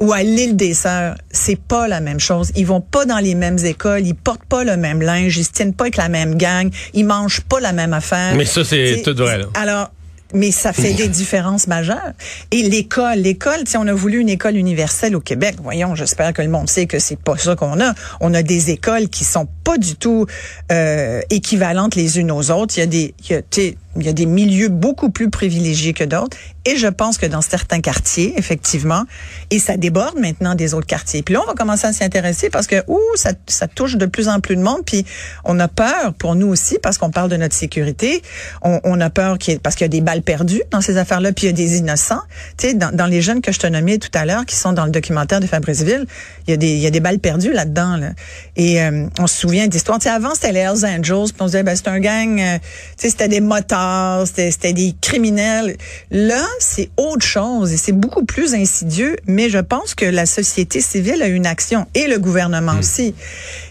ou 0.00 0.12
à 0.12 0.22
l'île 0.22 0.56
des 0.56 0.74
Sœurs, 0.74 1.16
c'est 1.30 1.58
pas 1.58 1.88
la 1.88 2.00
même 2.00 2.20
chose. 2.20 2.50
Ils 2.56 2.66
vont 2.66 2.80
pas 2.80 3.04
dans 3.04 3.18
les 3.18 3.34
mêmes 3.34 3.58
écoles, 3.58 4.06
ils 4.06 4.14
portent 4.14 4.44
pas 4.44 4.64
le 4.64 4.76
même 4.76 5.00
linge, 5.00 5.36
ils 5.36 5.44
se 5.44 5.52
tiennent 5.52 5.74
pas 5.74 5.84
avec 5.84 5.96
la 5.96 6.08
même 6.08 6.36
gang, 6.36 6.70
ils 6.92 7.06
mangent 7.06 7.42
pas 7.42 7.60
la 7.60 7.72
même 7.72 7.92
affaire. 7.92 8.34
Mais 8.36 8.44
ça, 8.44 8.64
c'est 8.64 9.02
tout 9.04 9.14
vrai. 9.14 9.38
Là. 9.38 9.46
Alors, 9.54 9.90
mais 10.34 10.50
ça 10.50 10.72
fait 10.72 10.92
des 10.92 11.08
différences 11.20 11.66
majeures. 11.66 12.12
Et 12.50 12.62
l'école, 12.62 13.18
l'école, 13.18 13.60
si 13.66 13.76
on 13.76 13.86
a 13.86 13.92
voulu 13.92 14.18
une 14.18 14.28
école 14.28 14.56
universelle 14.56 15.14
au 15.16 15.20
Québec, 15.20 15.56
voyons, 15.62 15.94
j'espère 15.94 16.32
que 16.32 16.42
le 16.42 16.48
monde 16.48 16.68
sait 16.68 16.86
que 16.86 16.98
c'est 16.98 17.18
pas 17.18 17.36
ça 17.38 17.56
qu'on 17.56 17.80
a. 17.80 17.94
On 18.20 18.34
a 18.34 18.42
des 18.42 18.70
écoles 18.70 19.08
qui 19.08 19.24
sont 19.24 19.48
pas 19.64 19.78
du 19.78 19.96
tout 19.96 20.26
euh, 20.70 21.20
équivalentes 21.30 21.94
les 21.94 22.18
unes 22.18 22.30
aux 22.30 22.50
autres. 22.50 22.74
Il 22.76 22.80
y 22.80 22.82
a 22.82 22.86
des, 22.86 23.14
il 23.28 23.32
y 23.32 23.34
a, 23.34 23.40
il 23.96 24.02
y 24.02 24.08
a 24.08 24.12
des 24.12 24.26
milieux 24.26 24.68
beaucoup 24.68 25.10
plus 25.10 25.30
privilégiés 25.30 25.92
que 25.92 26.04
d'autres. 26.04 26.36
Et 26.66 26.76
je 26.76 26.86
pense 26.86 27.18
que 27.18 27.26
dans 27.26 27.42
certains 27.42 27.80
quartiers, 27.80 28.34
effectivement, 28.38 29.04
et 29.50 29.58
ça 29.58 29.76
déborde 29.76 30.18
maintenant 30.18 30.54
des 30.54 30.72
autres 30.72 30.86
quartiers. 30.86 31.22
Puis 31.22 31.34
là, 31.34 31.42
on 31.42 31.46
va 31.46 31.52
commencer 31.52 31.86
à 31.86 31.92
s'y 31.92 32.02
intéresser 32.02 32.48
parce 32.48 32.66
que, 32.66 32.82
ouh, 32.86 33.00
ça, 33.16 33.32
ça 33.46 33.68
touche 33.68 33.96
de 33.96 34.06
plus 34.06 34.28
en 34.28 34.40
plus 34.40 34.56
de 34.56 34.62
monde. 34.62 34.80
Puis 34.86 35.04
on 35.44 35.60
a 35.60 35.68
peur 35.68 36.14
pour 36.14 36.34
nous 36.34 36.46
aussi 36.46 36.78
parce 36.82 36.96
qu'on 36.96 37.10
parle 37.10 37.28
de 37.28 37.36
notre 37.36 37.54
sécurité. 37.54 38.22
On, 38.62 38.80
on 38.84 39.00
a 39.00 39.10
peur 39.10 39.38
qu'il 39.38 39.52
y 39.52 39.56
ait, 39.56 39.60
parce 39.60 39.76
qu'il 39.76 39.84
y 39.84 39.86
a 39.86 39.88
des 39.88 40.00
balles 40.00 40.22
perdues 40.22 40.62
dans 40.70 40.80
ces 40.80 40.96
affaires-là, 40.96 41.32
puis 41.32 41.46
il 41.46 41.50
y 41.50 41.50
a 41.50 41.52
des 41.52 41.76
innocents. 41.76 42.22
Tu 42.56 42.68
sais, 42.68 42.74
dans, 42.74 42.94
dans, 42.94 43.06
les 43.06 43.20
jeunes 43.20 43.42
que 43.42 43.52
je 43.52 43.58
te 43.58 43.66
nommais 43.66 43.98
tout 43.98 44.10
à 44.14 44.24
l'heure, 44.24 44.46
qui 44.46 44.56
sont 44.56 44.72
dans 44.72 44.86
le 44.86 44.90
documentaire 44.90 45.40
de 45.40 45.46
Fabriceville, 45.46 46.06
il 46.46 46.50
y 46.50 46.54
a 46.54 46.56
des, 46.56 46.72
il 46.72 46.80
y 46.80 46.86
a 46.86 46.90
des 46.90 47.00
balles 47.00 47.18
perdues 47.18 47.52
là-dedans. 47.52 47.96
Là. 47.96 48.10
Et 48.56 48.82
euh, 48.82 49.06
on 49.18 49.26
se 49.26 49.36
souvient 49.36 49.53
d'histoires. 49.68 49.98
Tu 49.98 50.04
sais, 50.04 50.10
avant, 50.10 50.34
c'était 50.34 50.52
les 50.52 50.60
Hells 50.60 50.84
Angels, 50.84 51.32
puis 51.32 51.40
on 51.40 51.46
se 51.46 51.52
disait, 51.52 51.62
ben, 51.62 51.76
c'est 51.76 51.88
un 51.88 52.00
gang, 52.00 52.40
euh, 52.40 52.58
tu 52.58 53.02
sais, 53.02 53.10
c'était 53.10 53.28
des 53.28 53.40
motards 53.40 54.24
c'était 54.26 54.72
des 54.72 54.94
criminels. 55.00 55.76
Là, 56.10 56.44
c'est 56.58 56.90
autre 56.96 57.24
chose 57.24 57.72
et 57.72 57.76
c'est 57.76 57.92
beaucoup 57.92 58.24
plus 58.24 58.54
insidieux, 58.54 59.16
mais 59.26 59.48
je 59.48 59.58
pense 59.58 59.94
que 59.94 60.04
la 60.04 60.26
société 60.26 60.80
civile 60.80 61.22
a 61.22 61.28
une 61.28 61.46
action 61.46 61.86
et 61.94 62.06
le 62.06 62.18
gouvernement 62.18 62.74
hmm. 62.74 62.78
aussi. 62.78 63.14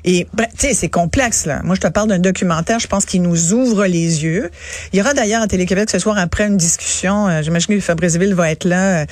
Et 0.05 0.27
tu 0.35 0.43
sais, 0.57 0.73
c'est 0.73 0.89
complexe 0.89 1.45
là. 1.45 1.61
Moi, 1.63 1.75
je 1.75 1.81
te 1.81 1.87
parle 1.87 2.09
d'un 2.09 2.19
documentaire, 2.19 2.79
je 2.79 2.87
pense 2.87 3.05
qu'il 3.05 3.21
nous 3.21 3.53
ouvre 3.53 3.85
les 3.85 4.23
yeux. 4.23 4.49
Il 4.91 4.99
y 4.99 5.01
aura 5.01 5.13
d'ailleurs 5.13 5.41
à 5.41 5.47
Télé-Québec 5.47 5.89
ce 5.89 5.99
soir 5.99 6.17
après 6.17 6.47
une 6.47 6.57
discussion, 6.57 7.27
euh, 7.27 7.41
j'imagine 7.41 7.75
que 7.75 7.79
Fabrice 7.81 8.17
Ville 8.17 8.33
va 8.33 8.51
être 8.51 8.65
là 8.65 9.05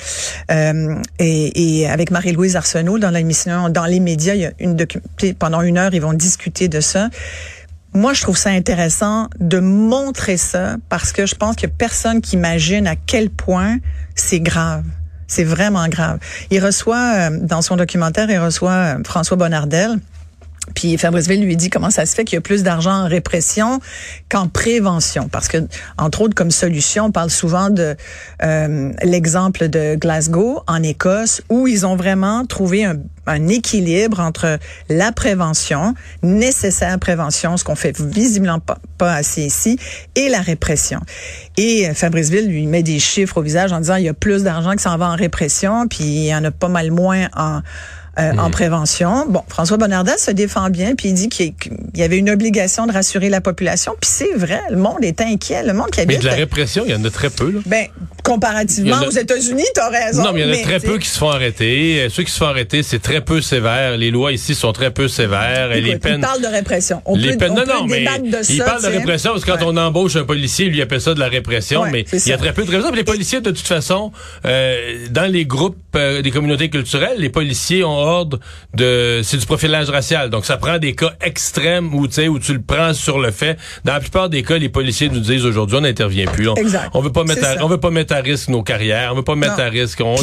euh, 0.50 0.94
et, 1.18 1.80
et, 1.80 1.88
avec 1.88 2.10
Marie-Louise 2.10 2.56
Arsenault 2.56 2.98
dans 2.98 3.10
l'émission 3.10 3.68
dans 3.68 3.86
les 3.86 4.00
médias, 4.00 4.34
il 4.34 4.40
y 4.42 4.46
a 4.46 4.52
une 4.58 4.76
pendant 5.38 5.62
une 5.62 5.78
heure, 5.78 5.94
ils 5.94 6.00
vont 6.00 6.12
discuter 6.12 6.61
de 6.68 6.80
ça. 6.80 7.08
Moi, 7.94 8.14
je 8.14 8.22
trouve 8.22 8.38
ça 8.38 8.50
intéressant 8.50 9.28
de 9.38 9.58
montrer 9.58 10.38
ça 10.38 10.76
parce 10.88 11.12
que 11.12 11.26
je 11.26 11.34
pense 11.34 11.56
que 11.56 11.66
personne 11.66 12.20
qui 12.22 12.36
imagine 12.36 12.86
à 12.86 12.96
quel 12.96 13.28
point 13.28 13.78
c'est 14.14 14.40
grave. 14.40 14.84
C'est 15.26 15.44
vraiment 15.44 15.86
grave. 15.88 16.18
Il 16.50 16.64
reçoit, 16.64 17.14
euh, 17.14 17.38
dans 17.40 17.62
son 17.62 17.76
documentaire, 17.76 18.30
il 18.30 18.38
reçoit 18.38 18.70
euh, 18.70 18.98
François 19.04 19.36
Bonnardel. 19.36 19.98
Puis 20.74 20.96
Fabrice 20.96 21.26
Ville 21.26 21.44
lui 21.44 21.56
dit 21.56 21.70
comment 21.70 21.90
ça 21.90 22.06
se 22.06 22.14
fait 22.14 22.24
qu'il 22.24 22.36
y 22.36 22.38
a 22.38 22.40
plus 22.40 22.62
d'argent 22.62 22.92
en 22.92 23.08
répression 23.08 23.80
qu'en 24.28 24.46
prévention. 24.46 25.28
Parce 25.28 25.48
que, 25.48 25.58
entre 25.98 26.22
autres, 26.22 26.34
comme 26.34 26.52
solution, 26.52 27.06
on 27.06 27.10
parle 27.10 27.30
souvent 27.30 27.68
de 27.68 27.96
euh, 28.42 28.92
l'exemple 29.02 29.68
de 29.68 29.96
Glasgow 29.96 30.62
en 30.68 30.82
Écosse, 30.82 31.42
où 31.48 31.66
ils 31.66 31.84
ont 31.84 31.96
vraiment 31.96 32.46
trouvé 32.46 32.84
un, 32.84 32.96
un 33.26 33.48
équilibre 33.48 34.20
entre 34.20 34.58
la 34.88 35.10
prévention, 35.10 35.94
nécessaire 36.22 36.96
prévention, 37.00 37.56
ce 37.56 37.64
qu'on 37.64 37.74
fait 37.74 38.00
visiblement 38.00 38.60
pas, 38.60 38.78
pas, 38.98 39.14
assez 39.14 39.42
ici, 39.42 39.78
et 40.14 40.28
la 40.28 40.40
répression. 40.40 41.00
Et 41.56 41.88
euh, 41.88 41.94
Fabrice 41.94 42.30
Ville 42.30 42.48
lui 42.48 42.66
met 42.66 42.84
des 42.84 43.00
chiffres 43.00 43.38
au 43.38 43.42
visage 43.42 43.72
en 43.72 43.80
disant 43.80 43.96
il 43.96 44.04
y 44.04 44.08
a 44.08 44.14
plus 44.14 44.44
d'argent 44.44 44.72
qui 44.72 44.82
s'en 44.82 44.96
va 44.96 45.08
en 45.08 45.16
répression, 45.16 45.88
puis 45.88 46.04
il 46.04 46.26
y 46.26 46.34
en 46.34 46.44
a 46.44 46.52
pas 46.52 46.68
mal 46.68 46.92
moins 46.92 47.28
en 47.36 47.62
euh, 48.18 48.32
en 48.32 48.48
hmm. 48.48 48.50
prévention. 48.50 49.26
Bon, 49.26 49.42
François 49.48 49.78
Bonnardel 49.78 50.18
se 50.18 50.30
défend 50.30 50.68
bien, 50.68 50.94
puis 50.94 51.08
il 51.08 51.14
dit 51.14 51.30
qu'il 51.30 51.54
y 51.94 52.02
avait 52.02 52.18
une 52.18 52.28
obligation 52.28 52.86
de 52.86 52.92
rassurer 52.92 53.30
la 53.30 53.40
population. 53.40 53.94
Puis 54.00 54.10
c'est 54.12 54.34
vrai, 54.34 54.60
le 54.70 54.76
monde 54.76 55.02
est 55.02 55.22
inquiet. 55.22 55.62
Le 55.62 55.72
monde 55.72 55.90
qui 55.90 56.00
habite... 56.00 56.18
Mais 56.18 56.22
de 56.22 56.28
la 56.28 56.34
répression, 56.34 56.84
il 56.86 56.92
y 56.92 56.94
en 56.94 57.02
a 57.04 57.10
très 57.10 57.30
peu. 57.30 57.50
Là. 57.50 57.60
Ben, 57.64 57.86
comparativement 58.22 59.00
aux 59.06 59.10
États-Unis, 59.10 59.64
tu 59.74 59.80
as 59.80 59.88
raison. 59.88 60.24
Non, 60.24 60.32
mais 60.34 60.42
il 60.42 60.46
y 60.46 60.50
en 60.50 60.54
a 60.54 60.62
très 60.62 60.80
peu 60.80 60.98
qui 60.98 61.08
se 61.08 61.16
font 61.16 61.30
arrêter. 61.30 62.02
Euh, 62.02 62.08
ceux 62.10 62.22
qui 62.22 62.30
se 62.30 62.38
font 62.38 62.46
arrêter, 62.46 62.82
c'est 62.82 62.98
très 62.98 63.22
peu 63.22 63.40
sévère. 63.40 63.96
Les 63.96 64.10
lois 64.10 64.32
ici 64.32 64.54
sont 64.54 64.72
très 64.72 64.90
peu 64.90 65.08
sévères. 65.08 65.72
et 65.72 65.80
les 65.80 65.98
peines... 65.98 66.16
Il 66.16 66.20
parle 66.20 66.42
de 66.42 66.48
répression. 66.48 67.00
On 67.06 67.16
les 67.16 67.38
peines... 67.38 67.54
non, 67.54 67.64
non, 67.66 67.86
mais 67.86 68.04
il 68.48 68.62
parle 68.62 68.82
de 68.82 68.88
répression 68.88 69.32
parce 69.32 69.44
que 69.44 69.50
quand 69.50 69.64
on 69.64 69.76
embauche 69.78 70.16
un 70.16 70.24
policier, 70.24 70.66
lui 70.66 70.82
appelle 70.82 71.00
ça 71.00 71.14
de 71.14 71.20
la 71.20 71.28
répression. 71.28 71.84
mais 71.90 72.04
il 72.12 72.28
y 72.28 72.32
a 72.32 72.36
très 72.36 72.52
peu 72.52 72.64
de 72.64 72.70
répression. 72.70 72.94
Les 72.94 73.04
policiers, 73.04 73.40
de 73.40 73.50
toute 73.50 73.66
façon, 73.66 74.12
euh, 74.44 75.06
dans 75.10 75.30
les 75.30 75.46
groupes 75.46 75.78
euh, 75.96 76.20
des 76.20 76.30
communautés 76.30 76.68
culturelles, 76.68 77.16
les 77.18 77.30
policiers 77.30 77.84
ont 77.84 78.01
ordre 78.02 78.38
de 78.74 79.20
c'est 79.22 79.36
du 79.36 79.46
profilage 79.46 79.90
racial. 79.90 80.30
Donc 80.30 80.44
ça 80.44 80.56
prend 80.56 80.78
des 80.78 80.94
cas 80.94 81.12
extrêmes 81.20 81.94
où 81.94 82.06
tu 82.06 82.14
sais 82.14 82.28
où 82.28 82.38
tu 82.38 82.52
le 82.52 82.62
prends 82.62 82.94
sur 82.94 83.18
le 83.18 83.30
fait. 83.30 83.56
Dans 83.84 83.94
la 83.94 84.00
plupart 84.00 84.28
des 84.28 84.42
cas, 84.42 84.58
les 84.58 84.68
policiers 84.68 85.08
nous 85.08 85.20
disent 85.20 85.44
aujourd'hui 85.44 85.76
on 85.76 85.82
n'intervient 85.82 86.26
plus. 86.26 86.48
On, 86.48 86.54
exact. 86.54 86.90
on 86.94 87.00
veut 87.00 87.12
pas 87.12 87.24
mettre 87.24 87.44
à, 87.44 87.64
on 87.64 87.68
veut 87.68 87.80
pas 87.80 87.90
mettre 87.90 88.14
à 88.14 88.18
risque 88.18 88.48
nos 88.48 88.62
carrières, 88.62 89.10
on 89.12 89.16
veut 89.16 89.22
pas 89.22 89.36
mettre 89.36 89.60
à 89.60 89.68
risque 89.68 90.00
on, 90.00 90.14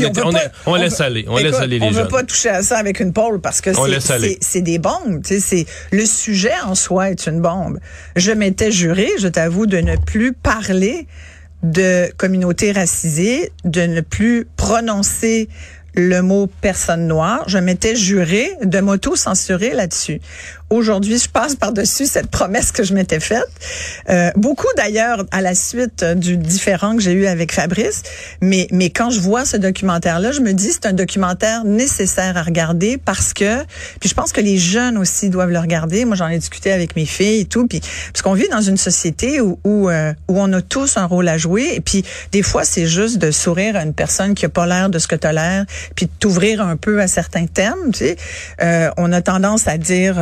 on, 0.65 0.75
laisse 0.75 1.01
aller, 1.01 1.25
on 1.27 1.37
laisse 1.37 1.55
aller 1.55 1.79
les 1.79 1.85
on 1.85 1.91
jeunes. 1.91 2.03
Veut 2.03 2.09
pas 2.09 2.23
toucher 2.23 2.49
à 2.49 2.61
ça 2.61 2.77
avec 2.77 2.99
une 2.99 3.13
pôle 3.13 3.41
parce 3.41 3.61
que 3.61 3.71
c'est 4.41 4.61
des 4.61 4.79
bombes, 4.79 5.21
tu 5.23 5.35
sais 5.35 5.39
c'est 5.39 5.65
le 5.91 6.05
sujet 6.05 6.53
en 6.65 6.75
soi 6.75 7.11
est 7.11 7.27
une 7.27 7.41
bombe. 7.41 7.79
Je 8.15 8.31
m'étais 8.31 8.71
juré, 8.71 9.09
je 9.19 9.27
t'avoue 9.27 9.65
de 9.65 9.77
ne 9.77 9.95
plus 9.95 10.33
parler 10.33 11.07
de 11.63 12.09
communautés 12.17 12.71
racisées, 12.71 13.51
de 13.65 13.81
ne 13.81 14.01
plus 14.01 14.47
prononcer 14.55 15.49
le 15.93 16.21
mot 16.21 16.47
personne 16.61 17.07
noire. 17.07 17.43
Je 17.47 17.57
m'étais 17.57 17.95
juré 17.95 18.51
de 18.63 18.79
m'auto-censurer 18.79 19.73
là-dessus. 19.73 20.21
Aujourd'hui, 20.69 21.17
je 21.17 21.27
passe 21.27 21.55
par-dessus 21.55 22.05
cette 22.05 22.27
promesse 22.27 22.71
que 22.71 22.83
je 22.83 22.93
m'étais 22.93 23.19
faite. 23.19 23.47
Euh, 24.09 24.29
beaucoup 24.35 24.67
d'ailleurs 24.77 25.25
à 25.31 25.41
la 25.41 25.55
suite 25.55 26.03
du 26.03 26.37
différent 26.37 26.95
que 26.95 27.01
j'ai 27.01 27.13
eu 27.13 27.25
avec 27.25 27.51
Fabrice. 27.51 28.03
Mais, 28.41 28.67
mais 28.71 28.91
quand 28.91 29.09
je 29.09 29.19
vois 29.19 29.45
ce 29.45 29.57
documentaire-là, 29.57 30.31
je 30.31 30.41
me 30.41 30.53
dis 30.53 30.71
c'est 30.71 30.85
un 30.85 30.93
documentaire 30.93 31.63
nécessaire 31.63 32.37
à 32.37 32.43
regarder 32.43 32.99
parce 32.99 33.33
que, 33.33 33.63
puis 33.99 34.09
je 34.09 34.13
pense 34.13 34.31
que 34.31 34.41
les 34.41 34.59
jeunes 34.59 34.99
aussi 34.99 35.29
doivent 35.31 35.49
le 35.49 35.57
regarder. 35.57 36.05
Moi, 36.05 36.15
j'en 36.15 36.27
ai 36.27 36.37
discuté 36.37 36.71
avec 36.71 36.95
mes 36.95 37.07
filles 37.07 37.41
et 37.41 37.45
tout. 37.45 37.65
Puis, 37.65 37.81
parce 38.13 38.21
qu'on 38.21 38.33
vit 38.33 38.49
dans 38.49 38.61
une 38.61 38.77
société 38.77 39.41
où, 39.41 39.59
où, 39.63 39.89
euh, 39.89 40.13
où 40.27 40.39
on 40.39 40.53
a 40.53 40.61
tous 40.61 40.97
un 40.97 41.05
rôle 41.05 41.29
à 41.29 41.39
jouer. 41.39 41.67
Et 41.73 41.81
puis, 41.81 42.05
des 42.31 42.43
fois, 42.43 42.63
c'est 42.63 42.85
juste 42.85 43.17
de 43.17 43.31
sourire 43.31 43.75
à 43.75 43.81
une 43.81 43.95
personne 43.95 44.35
qui 44.35 44.45
a 44.45 44.49
pas 44.49 44.67
l'air 44.67 44.91
de 44.91 44.99
ce 44.99 45.07
que 45.07 45.15
tu 45.15 45.25
as 45.25 45.33
l'air, 45.33 45.65
puis 45.95 46.05
de 46.05 46.11
t'ouvrir 46.19 46.61
un 46.61 46.75
peu 46.75 47.01
à 47.01 47.07
certains 47.07 47.47
thèmes. 47.47 47.91
Tu 47.91 47.99
sais. 47.99 48.17
Euh, 48.61 48.91
on 48.97 49.11
a 49.11 49.23
tendance 49.23 49.67
à 49.67 49.79
dire... 49.79 50.17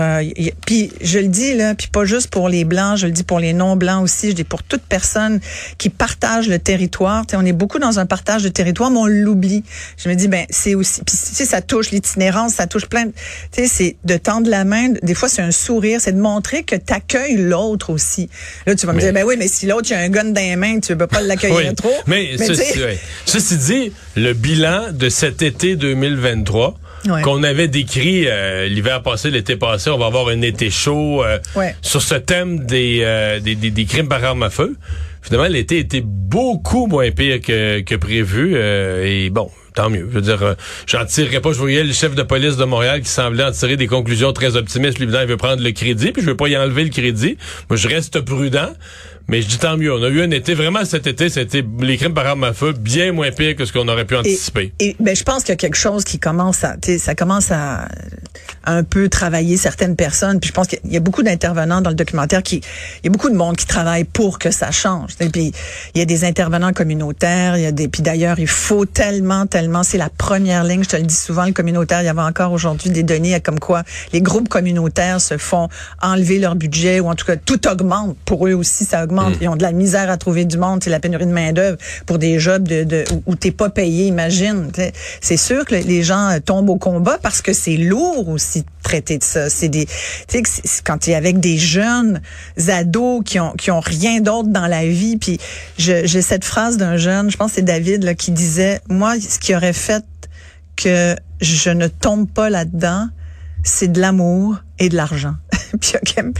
Puis 0.66 0.92
je 1.02 1.20
le 1.20 1.28
dis 1.28 1.56
là, 1.56 1.76
puis 1.76 1.88
pas 1.88 2.06
juste 2.06 2.30
pour 2.30 2.50
les 2.50 2.64
blancs, 2.64 2.98
je 2.98 3.08
le 3.08 3.12
dis 3.12 3.24
pour 3.24 3.40
les 3.40 3.54
non 3.54 3.76
blancs 3.76 4.04
aussi, 4.04 4.30
je 4.30 4.36
dis 4.36 4.44
pour 4.44 4.64
toute 4.64 4.82
personne 4.84 5.40
qui 5.78 5.90
partage 5.90 6.48
le 6.48 6.60
territoire. 6.60 7.26
on 7.34 7.46
est 7.46 7.54
beaucoup 7.54 7.80
dans 7.80 8.00
un 8.00 8.06
partage 8.06 8.44
de 8.44 8.50
territoire, 8.50 8.92
mais 8.92 9.00
on 9.00 9.06
l'oublie. 9.08 9.64
Je 9.98 10.10
me 10.10 10.16
dis 10.16 10.28
ben 10.28 10.46
c'est 10.50 10.76
aussi, 10.76 11.02
puis 11.06 11.16
tu 11.18 11.36
sais 11.36 11.46
ça 11.46 11.62
touche 11.62 11.92
l'itinérance, 11.92 12.54
ça 12.54 12.68
touche 12.68 12.86
plein. 12.86 13.06
Tu 13.06 13.14
sais 13.54 13.68
c'est 13.68 13.96
de 14.04 14.18
tendre 14.18 14.50
la 14.50 14.64
main. 14.64 14.90
Des 15.02 15.14
fois 15.14 15.30
c'est 15.30 15.42
un 15.42 15.52
sourire, 15.52 16.00
c'est 16.02 16.14
de 16.14 16.22
montrer 16.22 16.64
que 16.64 16.76
tu 16.76 16.94
accueilles 16.94 17.38
l'autre 17.38 17.90
aussi. 17.90 18.30
Là 18.66 18.76
tu 18.76 18.86
vas 18.86 18.94
me 18.94 19.00
dire 19.00 19.14
ben 19.14 19.26
oui 19.26 19.36
mais 19.38 19.48
si 19.48 19.66
l'autre 19.66 19.92
a 19.94 19.98
un 19.98 20.10
gun 20.10 20.26
dans 20.26 20.42
les 20.42 20.56
mains, 20.56 20.80
tu 20.80 20.96
peux 20.96 21.08
pas 21.08 21.22
l'accueillir 21.22 21.74
trop. 21.76 21.94
Mais, 22.06 22.36
mais 22.38 22.46
ceci, 22.46 22.80
ceci 23.26 23.58
dit, 23.58 23.92
le 24.16 24.34
bilan 24.34 24.92
de 24.92 25.10
cet 25.10 25.42
été 25.42 25.76
2023 25.76 26.78
qu'on 27.24 27.44
avait 27.44 27.68
décrit 27.68 28.28
euh, 28.28 28.68
l'hiver 28.68 29.02
passé, 29.02 29.30
l'été 29.30 29.56
passé. 29.56 29.90
On 29.90 29.98
va 29.98 30.08
avoir 30.08 30.30
un 30.30 30.42
été 30.42 30.70
chaud 30.70 31.24
euh, 31.24 31.40
sur 31.82 32.02
ce 32.02 32.16
thème 32.16 32.66
euh, 32.72 33.40
des, 33.40 33.56
des, 33.56 33.72
des, 33.72 33.86
crimes 33.86 34.08
par 34.08 34.24
arme 34.24 34.44
à 34.44 34.50
feu. 34.50 34.76
Finalement, 35.22 35.48
l'été 35.48 35.80
était 35.80 36.04
beaucoup 36.04 36.88
moins 36.88 37.12
pire 37.12 37.42
que, 37.42 37.82
que 37.82 37.96
prévu. 37.96 38.56
et 38.56 39.30
bon, 39.30 39.50
tant 39.74 39.90
mieux. 39.90 40.08
Je 40.10 40.16
veux 40.16 40.22
dire, 40.22 40.56
j'en 40.86 41.06
tirerai 41.06 41.42
pas. 41.42 41.52
Je 41.52 41.58
voyais 41.58 41.84
le 41.84 41.92
chef 41.92 42.16
de 42.16 42.24
police 42.24 42.56
de 42.56 42.64
Montréal 42.64 43.02
qui 43.02 43.10
semblait 43.10 43.44
en 43.44 43.52
tirer 43.52 43.76
des 43.76 43.88
conclusions 43.88 44.32
très 44.32 44.56
optimistes. 44.56 45.00
Lui, 45.00 45.08
il 45.08 45.28
veut 45.28 45.38
prendre 45.38 45.62
le 45.62 45.72
crédit, 45.72 46.12
puis 46.12 46.22
je 46.22 46.28
veux 46.28 46.38
pas 46.38 46.48
y 46.48 46.56
enlever 46.56 46.84
le 46.84 46.92
crédit. 46.92 47.38
Moi, 47.70 47.78
je 47.78 47.88
reste 47.88 48.22
prudent. 48.22 48.70
Mais 49.30 49.42
je 49.42 49.48
dis 49.48 49.58
tant 49.58 49.76
mieux. 49.76 49.94
On 49.94 50.02
a 50.04 50.08
eu 50.08 50.22
un 50.22 50.32
été, 50.32 50.54
vraiment 50.54 50.86
cet 50.86 51.06
été, 51.06 51.28
c'était 51.28 51.64
les 51.82 51.98
crimes 51.98 52.14
par 52.14 52.26
arme 52.26 52.46
à 52.46 52.54
feu 52.54 52.72
bien 52.72 53.12
moins 53.12 53.32
pire 53.32 53.58
que 53.58 53.66
ce 53.66 53.74
qu'on 53.74 53.88
aurait 53.90 54.06
pu 54.06 54.16
anticiper. 54.16 54.72
Et, 54.80 54.96
ben, 55.02 55.16
je 55.16 55.24
pense 55.24 55.44
qu'il 55.44 55.50
y 55.50 55.54
a 55.54 55.58
quelque 55.58 55.78
chose 55.78 56.06
qui 56.06 56.18
commence 56.18 56.64
à, 56.64 56.78
ça 56.98 57.14
commence 57.14 57.52
à, 57.52 57.90
un 58.64 58.84
peu 58.84 59.10
travailler 59.10 59.58
certaines 59.58 59.98
personnes. 59.98 60.40
Puis 60.40 60.50
je 60.50 60.54
pense 60.54 60.68
qu'il 60.68 60.80
y 60.86 60.96
a 60.96 61.02
beaucoup 61.02 61.24
d'intervenants 61.24 61.82
dans 61.82 61.90
le 61.90 61.96
documentaire 61.96 62.42
qui, 62.42 62.58
il 62.58 63.06
y 63.06 63.08
a 63.08 63.12
beaucoup 63.12 63.30
de 63.30 63.36
monde 63.36 63.58
qui 63.58 63.66
travaille 63.66 64.06
pour 64.06 64.40
que 64.40 64.50
ça 64.50 64.72
change. 64.72 65.12
Et 65.20 65.28
puis 65.28 65.52
il 65.94 66.00
y 66.00 66.02
a 66.02 66.06
des 66.06 66.24
intervenants 66.24 66.72
communautaires, 66.72 67.58
il 67.58 67.64
y 67.64 67.66
a 67.66 67.72
des, 67.74 67.90
puis 67.90 68.02
d'ailleurs 68.02 68.40
il 68.40 68.48
faut 68.48 68.86
tellement, 68.86 69.46
tellement, 69.46 69.84
c'est 69.84 69.98
la 69.98 70.10
première 70.10 70.64
ligne. 70.64 70.84
Je 70.84 70.90
te 70.90 70.96
le 70.96 71.04
dis 71.04 71.16
souvent, 71.16 71.46
le 71.46 71.54
communautaire. 71.54 72.02
Il 72.02 72.06
y 72.06 72.10
avait 72.10 72.22
encore 72.22 72.54
aujourd'hui 72.54 72.92
des 72.92 73.04
données 73.04 73.40
comme 73.42 73.60
quoi 73.60 73.84
les 74.14 74.22
groupes 74.22 74.48
communautaires 74.48 75.20
se 75.20 75.38
font 75.38 75.68
enlever 76.02 76.40
leur 76.40 76.56
budget 76.56 77.02
ou 77.02 77.08
en 77.08 77.16
tout 77.16 77.26
cas 77.26 77.36
tout 77.36 77.68
augmente 77.68 78.16
pour 78.24 78.48
eux 78.48 78.54
aussi, 78.54 78.86
ça 78.86 79.04
augmente 79.04 79.17
augmente. 79.18 79.38
Ils 79.42 79.48
ont 79.48 79.56
de 79.56 79.64
la 79.64 79.72
misère 79.72 80.10
à 80.10 80.18
trouver 80.18 80.46
du 80.46 80.58
monde. 80.58 80.84
C'est 80.84 80.90
la 80.90 81.00
pénurie 81.00 81.26
de 81.26 81.32
main 81.32 81.54
d'œuvre 81.54 81.78
pour 82.06 82.18
des 82.18 82.40
jobs 82.40 82.68
de, 82.68 82.84
de 82.84 83.04
où, 83.26 83.36
t'es 83.36 83.52
pas 83.52 83.70
payé. 83.70 84.08
Imagine. 84.08 84.72
C'est 85.22 85.38
sûr 85.38 85.66
que 85.66 85.76
les 85.76 86.04
gens 86.04 86.38
tombent 86.46 86.70
au 86.70 86.78
combat 86.78 87.18
parce 87.22 87.42
que 87.42 87.54
c'est 87.54 87.78
lourd 87.78 88.30
aussi 88.30 88.62
de 88.62 88.68
traiter 88.84 89.18
de 89.18 89.24
ça. 89.24 89.50
C'est 89.50 89.70
des, 89.70 89.86
tu 90.28 90.44
sais, 90.44 90.82
quand 90.84 91.00
tu 91.00 91.12
es 91.12 91.16
avec 91.16 91.40
des 91.40 91.58
jeunes 91.58 92.22
ados 92.68 93.22
qui 93.26 93.40
ont 93.40 93.54
qui 93.54 93.72
ont 93.72 93.80
rien 93.80 94.22
d'autre 94.22 94.50
dans 94.50 94.68
la 94.68 94.86
vie. 94.86 95.18
Puis 95.18 95.40
j'ai 95.78 96.22
cette 96.22 96.46
phrase 96.46 96.78
d'un 96.78 96.98
jeune, 96.98 97.30
je 97.30 97.38
pense 97.38 97.52
que 97.52 97.56
c'est 97.56 97.62
David 97.62 98.04
là, 98.04 98.16
qui 98.16 98.32
disait, 98.32 98.82
moi, 98.90 99.16
ce 99.20 99.40
qui 99.40 99.56
aurait 99.56 99.74
fait 99.74 100.04
que 100.76 101.16
je 101.42 101.70
ne 101.70 101.88
tombe 101.88 102.30
pas 102.30 102.50
là-dedans, 102.50 103.08
c'est 103.64 103.92
de 103.92 104.00
l'amour 104.00 104.58
et 104.80 104.90
de 104.90 104.96
l'argent. 104.96 105.36
puis 105.82 105.94
il 105.94 106.34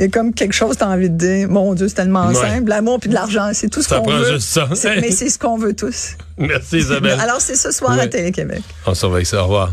y, 0.00 0.04
a 0.04 0.08
comme 0.08 0.34
quelque 0.34 0.54
chose, 0.54 0.76
t'as 0.76 0.88
envie 0.88 1.10
de 1.10 1.16
dire, 1.16 1.48
mon 1.48 1.74
Dieu, 1.74 1.88
c'est 1.88 1.94
tellement 1.94 2.32
simple, 2.34 2.68
l'amour 2.68 2.98
puis 3.00 3.08
de 3.08 3.14
l'argent, 3.14 3.50
c'est 3.52 3.68
tout 3.68 3.82
ce 3.82 3.88
qu'on 3.88 4.08
veut. 4.08 4.34
Juste 4.34 4.48
ça. 4.48 4.68
Mais 5.00 5.10
c'est 5.10 5.28
ce 5.28 5.38
qu'on 5.38 5.58
veut 5.58 5.74
tous. 5.74 6.16
Merci 6.38 6.78
Isabelle. 6.78 7.20
Alors 7.20 7.40
c'est 7.40 7.56
ce 7.56 7.70
soir 7.70 7.98
à 7.98 8.06
Télé-Québec. 8.06 8.62
On 8.86 8.94
surveille 8.94 9.26
ça, 9.26 9.40
au 9.40 9.44
revoir. 9.44 9.72